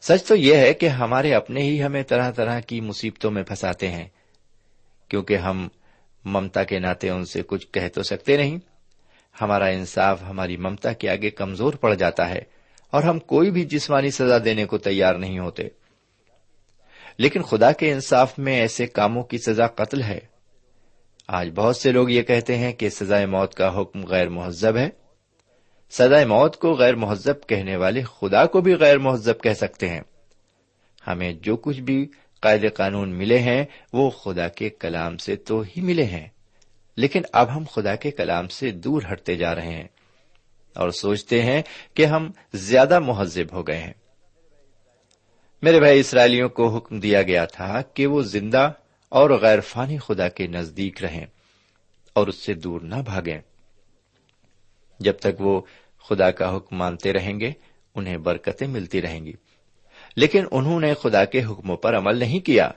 سچ 0.00 0.24
تو 0.24 0.36
یہ 0.36 0.56
ہے 0.56 0.74
کہ 0.74 0.88
ہمارے 0.88 1.34
اپنے 1.34 1.62
ہی 1.62 1.82
ہمیں 1.82 2.02
طرح 2.02 2.30
طرح 2.30 2.60
کی 2.60 2.80
مصیبتوں 2.80 3.30
میں 3.30 3.42
پھنساتے 3.42 3.90
ہیں، 3.90 4.08
کیونکہ 5.08 5.36
ہم 5.36 5.68
ممتا 6.24 6.64
کے 6.64 6.78
ناطے 6.78 7.10
ان 7.10 7.24
سے 7.24 7.42
کچھ 7.46 7.66
کہہ 7.72 7.88
تو 7.94 8.02
سکتے 8.02 8.36
نہیں۔ 8.36 8.58
ہمارا 9.40 9.66
انصاف 9.66 10.22
ہماری 10.28 10.56
ممتا 10.56 10.92
کے 10.92 11.08
آگے 11.08 11.30
کمزور 11.30 11.74
پڑ 11.74 11.94
جاتا 11.94 12.30
ہے 12.30 12.40
اور 12.90 13.02
ہم 13.02 13.18
کوئی 13.18 13.50
بھی 13.50 13.64
جسمانی 13.64 14.10
سزا 14.10 14.38
دینے 14.44 14.64
کو 14.64 14.78
تیار 14.78 15.14
نہیں 15.14 15.38
ہوتے۔ 15.38 15.62
لیکن 17.18 17.42
خدا 17.42 17.72
کے 17.72 17.92
انصاف 17.92 18.38
میں 18.38 18.60
ایسے 18.60 18.86
کاموں 18.86 19.22
کی 19.22 19.38
سزا 19.38 19.66
قتل 19.66 20.02
ہے۔ 20.02 20.18
آج 21.28 21.50
بہت 21.54 21.76
سے 21.76 21.92
لوگ 21.92 22.10
یہ 22.10 22.22
کہتے 22.22 22.56
ہیں 22.56 22.72
کہ 22.72 22.88
سزائے 22.88 23.26
موت 23.26 23.54
کا 23.54 23.80
حکم 23.80 24.04
غیر 24.04 24.28
مہذب 24.28 24.76
ہے۔ 24.76 25.01
سزائے 25.98 26.24
موت 26.24 26.56
کو 26.56 26.72
غیر 26.72 26.94
مہذب 26.94 27.48
کہنے 27.48 27.76
والے 27.76 28.02
خدا 28.02 28.46
کو 28.46 28.60
بھی 28.60 28.74
غیر 28.74 28.98
مہذب 28.98 29.42
کہہ 29.42 29.54
سکتے 29.54 29.88
ہیں۔ 29.88 30.00
ہمیں 31.06 31.32
جو 31.32 31.56
کچھ 31.56 31.80
بھی 31.80 32.06
قائد 32.40 32.74
قانون 32.74 33.10
ملے 33.10 33.38
ہیں، 33.38 33.64
وہ 33.92 34.10
خدا 34.10 34.48
کے 34.48 34.70
کلام 34.70 35.16
سے 35.16 35.36
تو 35.36 35.60
ہی 35.60 35.80
ملے 35.80 36.04
ہیں۔ 36.04 36.28
لیکن 36.96 37.22
اب 37.32 37.56
ہم 37.56 37.64
خدا 37.72 37.94
کے 37.94 38.10
کلام 38.10 38.48
سے 38.48 38.70
دور 38.70 39.02
ہٹتے 39.12 39.36
جا 39.36 39.54
رہے 39.54 39.72
ہیں 39.72 39.88
اور 40.74 40.90
سوچتے 40.90 41.42
ہیں 41.42 41.62
کہ 41.94 42.06
ہم 42.06 42.30
زیادہ 42.54 42.98
مہذب 42.98 43.52
ہو 43.52 43.66
گئے 43.66 43.78
ہیں۔ 43.78 43.92
میرے 45.62 45.80
بھائی، 45.80 46.00
اسرائیلیوں 46.00 46.48
کو 46.48 46.76
حکم 46.76 47.00
دیا 47.00 47.22
گیا 47.22 47.44
تھا 47.44 47.82
کہ 47.82 48.06
وہ 48.06 48.22
زندہ 48.22 48.72
اور 49.08 49.30
غیر 49.30 49.60
فانی 49.60 49.98
خدا 49.98 50.28
کے 50.28 50.46
نزدیک 50.46 51.04
رہیں 51.04 51.26
اور 52.12 52.26
اس 52.26 52.36
سے 52.36 52.54
دور 52.54 52.80
نہ 52.80 52.94
بھاگیں۔ 53.04 53.40
جب 55.00 55.18
تک 55.18 55.40
وہ 55.40 55.60
خدا 56.08 56.30
کا 56.30 56.56
حکم 56.56 56.76
مانتے 56.76 57.12
رہیں 57.12 57.40
گے، 57.40 57.52
انہیں 57.94 58.16
برکتیں 58.16 58.66
ملتی 58.66 59.02
رہیں 59.02 59.24
گی۔ 59.24 59.32
لیکن 60.16 60.44
انہوں 60.50 60.80
نے 60.80 60.94
خدا 60.94 61.24
کے 61.24 61.44
حکموں 61.44 61.76
پر 61.76 61.96
عمل 61.96 62.16
نہیں 62.16 62.40
کیا۔ 62.40 62.70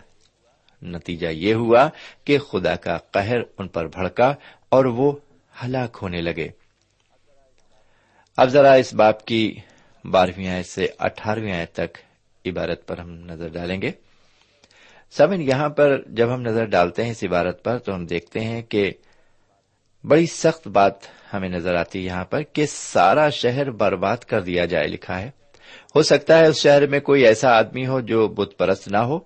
نتیجہ 0.82 1.28
یہ 1.28 1.54
ہوا 1.54 1.90
کہ 2.24 2.38
خدا 2.38 2.76
کا 2.76 2.98
قہر 2.98 3.38
ان 3.58 3.68
پر 3.68 3.88
بھڑکا 3.88 4.36
اور 4.70 4.86
وہ 4.86 5.12
ہلاک 5.64 5.98
ہونے 6.02 6.22
لگے۔ 6.22 6.48
اب 8.38 8.48
ذرا 8.48 8.74
اس 8.74 8.94
باپ 8.94 9.26
کی 9.26 9.56
بارہویں 10.12 10.48
آئے 10.48 10.64
سے 10.64 10.88
اٹھارہویں 11.00 11.54
آئے 11.54 11.66
تک 11.66 11.98
عبارت 12.46 12.88
پر 12.88 12.98
ہم 12.98 13.12
نظر 13.12 13.48
ڈالیں 13.48 13.82
گے۔ 13.82 13.92
سمن 15.12 15.42
یہاں 15.42 15.70
پر 15.70 16.02
جب 16.08 16.34
ہم 16.34 16.42
نظر 16.42 16.66
ڈالتے 16.66 17.04
ہیں 17.04 17.12
اس 17.12 17.24
عبارت 17.24 17.64
پر 17.64 17.78
تو 17.78 17.96
ہم 17.96 18.06
دیکھتے 18.06 18.40
ہیں 18.40 18.62
کہ 18.62 18.92
بڑی 20.08 20.26
سخت 20.26 20.68
بات 20.68 20.94
ہمیں 21.34 21.50
نظر 21.50 21.76
آتی 21.76 22.00
ہے 22.00 22.04
یہاں 22.04 22.26
پر 22.26 22.42
کہ 22.42 22.66
سارا 22.66 23.30
شہر 23.30 23.72
برباد 23.72 24.18
کر 24.18 24.42
دیا 24.42 24.66
جائے 24.66 24.88
لکھا 24.88 25.22
ہے۔ 25.22 25.32
ہو 25.96 26.04
سکتا 26.04 26.40
ہے 26.40 26.48
اس 26.48 26.58
شہر 26.58 26.88
میں 26.88 27.00
کوئی 27.00 27.26
ایسا 27.26 27.50
آدمی 27.50 27.88
ہو 27.88 28.00
جو 28.00 28.28
بت 28.28 28.58
پرست 28.58 28.88
نہ 28.88 28.98
ہو۔ 28.98 29.20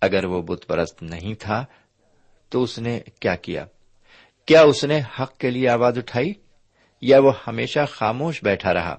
اگر 0.00 0.24
وہ 0.24 0.42
بت 0.42 0.66
پرست 0.66 1.02
نہیں 1.02 1.34
تھا 1.34 1.64
تو 2.48 2.62
اس 2.62 2.78
نے 2.78 3.00
کیا 3.20 3.34
کیا؟ 3.34 3.64
کیا 4.46 4.62
اس 4.62 4.84
نے 4.84 5.00
حق 5.20 5.38
کے 5.38 5.50
لیے 5.50 5.68
آواز 5.68 5.98
اٹھائی؟ 5.98 6.32
یا 7.02 7.18
وہ 7.18 7.32
ہمیشہ 7.46 7.80
خاموش 7.88 8.44
بیٹھا 8.44 8.74
رہا؟ 8.74 8.96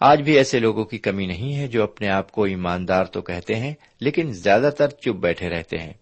آج 0.00 0.22
بھی 0.22 0.36
ایسے 0.36 0.58
لوگوں 0.58 0.84
کی 0.84 0.98
کمی 0.98 1.26
نہیں 1.26 1.56
ہے 1.56 1.68
جو 1.68 1.82
اپنے 1.82 2.08
آپ 2.08 2.32
کو 2.32 2.44
ایماندار 2.44 3.04
تو 3.04 3.22
کہتے 3.22 3.54
ہیں، 3.54 3.74
لیکن 4.00 4.32
زیادہ 4.32 4.70
تر 4.78 4.88
چپ 4.88 5.16
بیٹھے 5.20 5.48
رہتے 5.48 5.78
ہیں۔ 5.78 5.92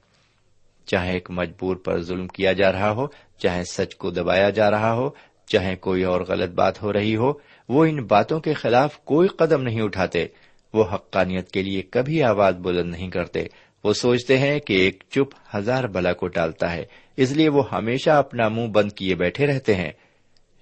چاہے 0.93 1.13
ایک 1.13 1.31
مجبور 1.31 1.77
پر 1.77 2.03
ظلم 2.03 2.27
کیا 2.27 2.53
جا 2.53 2.73
رہا 2.73 2.91
ہو، 2.91 3.07
چاہے 3.39 3.65
سچ 3.65 3.97
کو 3.97 4.11
دبایا 4.11 4.51
جا 4.51 4.71
رہا 4.71 4.95
ہو، 4.95 5.11
چاہے 5.47 5.77
کوئی 5.77 6.05
اور 6.05 6.21
غلط 6.21 6.51
بات 6.51 6.83
ہو 6.83 6.93
رہی 6.93 7.17
ہو، 7.17 7.33
وہ 7.69 7.85
ان 7.85 8.05
باتوں 8.05 8.41
کے 8.41 8.53
خلاف 8.53 8.99
کوئی 8.99 9.29
قدم 9.29 9.63
نہیں 9.63 9.81
اٹھاتے۔ 9.81 10.27
وہ 10.75 10.85
حقانیت 10.93 11.51
کے 11.51 11.63
لیے 11.63 11.83
کبھی 11.83 12.23
آواز 12.23 12.55
بلند 12.55 12.91
نہیں 12.91 13.11
کرتے۔ 13.11 13.47
وہ 13.85 13.93
سوچتے 13.93 14.39
ہیں 14.39 14.59
کہ 14.61 14.73
ایک 14.73 15.05
چپ 15.11 15.57
ہزار 15.57 15.85
بلا 15.85 16.13
کو 16.13 16.29
ٹالتا 16.29 16.73
ہے۔ 16.73 16.85
اس 17.17 17.33
لیے 17.33 17.49
وہ 17.49 17.63
ہمیشہ 17.73 18.11
اپنا 18.11 18.49
منہ 18.49 18.67
بند 18.67 18.93
کیے 18.93 19.15
بیٹھے 19.15 19.47
رہتے 19.47 19.75
ہیں۔ 19.75 19.91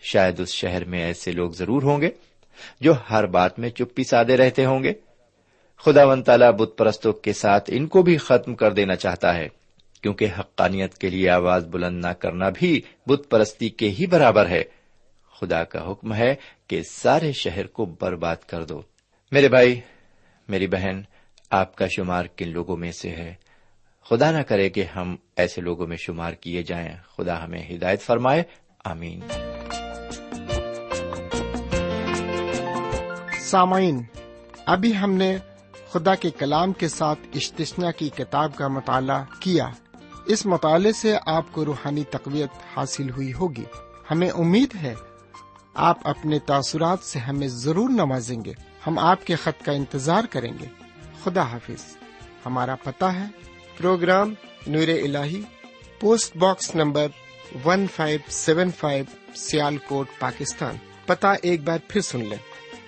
شاید 0.03 0.41
اس 0.41 0.49
شہر 0.49 0.85
میں 0.85 1.03
ایسے 1.03 1.33
لوگ 1.33 1.51
ضرور 1.51 1.83
ہوں 1.83 2.01
گے 2.01 2.11
جو 2.81 2.95
ہر 3.11 3.27
بات 3.27 3.59
میں 3.59 3.69
چپی 3.69 4.05
سادے 4.05 4.37
رہتے 4.37 4.65
ہوں 4.65 4.83
گے۔ 4.83 4.93
خدا 5.85 6.05
ون 6.05 6.23
تعالی 6.23 6.45
بت 6.59 6.79
پرستوں 6.79 7.13
کے 7.13 7.33
ساتھ 7.33 7.71
ان 7.73 7.87
کو 7.87 8.03
بھی 8.03 8.17
ختم 8.17 8.55
کر 8.55 8.73
دینا 8.73 8.97
چاہتا 8.97 9.35
ہے۔ 9.35 9.60
کیونکہ 10.03 10.27
حقانیت 10.39 10.99
کے 10.99 11.11
لیے 11.11 11.31
آواز 11.31 11.67
بلند 11.67 12.05
نہ 12.05 12.11
کرنا 12.11 12.49
بھی 12.55 12.81
بت 13.07 13.31
پرستی 13.31 13.69
کے 13.69 13.91
ہی 13.91 14.07
برابر 14.07 14.49
ہے۔ 14.49 14.63
خدا 15.41 15.65
کا 15.65 15.91
حکم 15.91 16.15
ہے 16.15 16.35
کہ 16.67 16.83
سارے 16.83 17.33
شہر 17.33 17.67
کو 17.67 17.85
برباد 17.85 18.37
کر 18.37 18.65
دو۔ 18.65 18.83
میرے 19.33 19.49
بھائی، 19.49 19.81
میری 20.49 20.67
بہن، 20.67 21.01
آپ 21.51 21.77
کا 21.77 21.87
شمار 21.87 22.25
کن 22.25 22.49
لوگوں 22.49 22.77
میں 22.77 22.93
سے 22.93 23.11
ہے۔ 23.11 23.35
خدا 24.05 24.31
نہ 24.31 24.43
کرے 24.43 24.69
کہ 24.69 24.85
ہم 24.97 25.17
ایسے 25.37 25.61
لوگوں 25.61 25.87
میں 25.87 25.97
شمار 25.97 26.33
کیے 26.33 26.63
جائیں۔ 26.63 26.89
خدا 27.17 27.45
ہمیں 27.45 27.77
ہدایت 27.77 28.03
فرمائے۔ 28.03 28.43
آمین۔ 28.85 29.21
سامعین، 33.41 34.03
ابھی 34.67 34.97
ہم 34.97 35.13
نے 35.13 35.37
خدا 35.89 36.15
کے 36.15 36.31
کلام 36.31 36.73
کے 36.73 36.89
ساتھ 36.89 37.21
اشتشنا 37.35 37.91
کی 37.91 38.09
کتاب 38.09 38.57
کا 38.57 38.69
مطالعہ 38.69 39.25
کیا۔ 39.41 39.67
اس 40.31 40.47
مطالعے 40.47 40.93
سے 40.93 41.17
آپ 41.27 41.45
کو 41.53 41.65
روحانی 41.65 42.05
تقویت 42.05 42.51
حاصل 42.77 43.11
ہوئی 43.11 43.33
ہوگی۔ 43.33 43.65
ہمیں 44.11 44.31
امید 44.31 44.75
ہے 44.75 44.95
آپ 45.75 46.09
اپنے 46.09 46.39
تاثرات 46.39 47.01
سے 47.01 47.19
ہمیں 47.19 47.49
ضرور 47.49 47.91
نوازیں 47.91 48.45
گے۔ 48.45 48.53
ہم 48.87 48.99
آپ 48.99 49.27
کے 49.27 49.35
خط 49.35 49.65
کا 49.65 49.73
انتظار 49.73 50.25
کریں 50.31 50.53
گے۔ 50.61 50.67
خدا 51.25 51.43
حافظ۔ 51.43 51.97
ہمارا 52.47 52.75
پتہ 52.75 53.05
ہے۔ 53.05 53.25
پروگرام 53.79 54.35
نور 54.67 54.89
ال 54.89 55.17
post 56.01 56.37
box 56.37 56.75
number 56.75 57.07
one 57.65 57.87
five 57.97 58.19
seven 58.29 58.71
five 58.71 59.05
Sialkot 59.77 60.07
Pakistan. 60.19 60.75
پتا 61.07 61.33
ایک 61.33 61.63
بار 61.63 61.79
پھر 61.89 62.01
سن 62.01 62.25
لیں۔ 62.25 62.39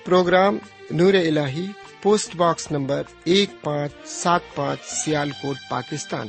پروگرام 0.04 0.58
نور 0.90 1.14
ال 1.14 1.38
پوسٹ 2.02 2.36
باکس 2.36 2.70
نمبر 2.70 3.02
ایک 3.24 3.50
پانچ، 3.62 3.92
سات 4.04 4.40
پانچ 4.54 4.80
سیال 4.84 5.30
کوٹ 5.30 5.56
Pakistan. 5.70 6.28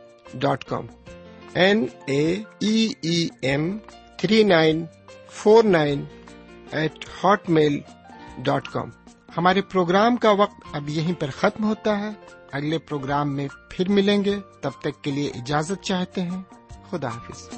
dot 0.33 0.63
com. 0.63 0.85
N 1.53 1.85
A 2.05 2.43
E 2.59 3.27
M 3.41 3.77
three 4.17 4.43
nine 4.43 4.85
four 5.29 5.63
nine 5.63 6.05
eight 6.71 7.05
hotmail 7.49 7.79
dot 8.37 8.67
com. 8.67 8.89
ہمارے 9.37 9.61
پروگرام 9.61 10.15
کا 10.15 10.31
وقت 10.31 10.63
اب 10.73 10.89
یہیں 10.89 11.13
پر 11.13 11.29
ختم 11.29 11.63
ہوتا 11.63 11.99
ہے۔ 11.99 12.09
اگلے 12.51 12.77
پروگرام 12.77 13.35
میں 13.35 13.47
پھر 13.69 13.89
ملیں 13.89 14.25
گے۔ 14.25 14.35
تب 14.61 14.71
تک 14.81 15.03
کے 15.03 15.11
لیے 15.11 15.29
اجازت 15.29 15.83
چاہتے 15.83 16.21
ہیں۔ 16.21 16.41
خدا 16.89 17.07
حافظ۔ 17.07 17.49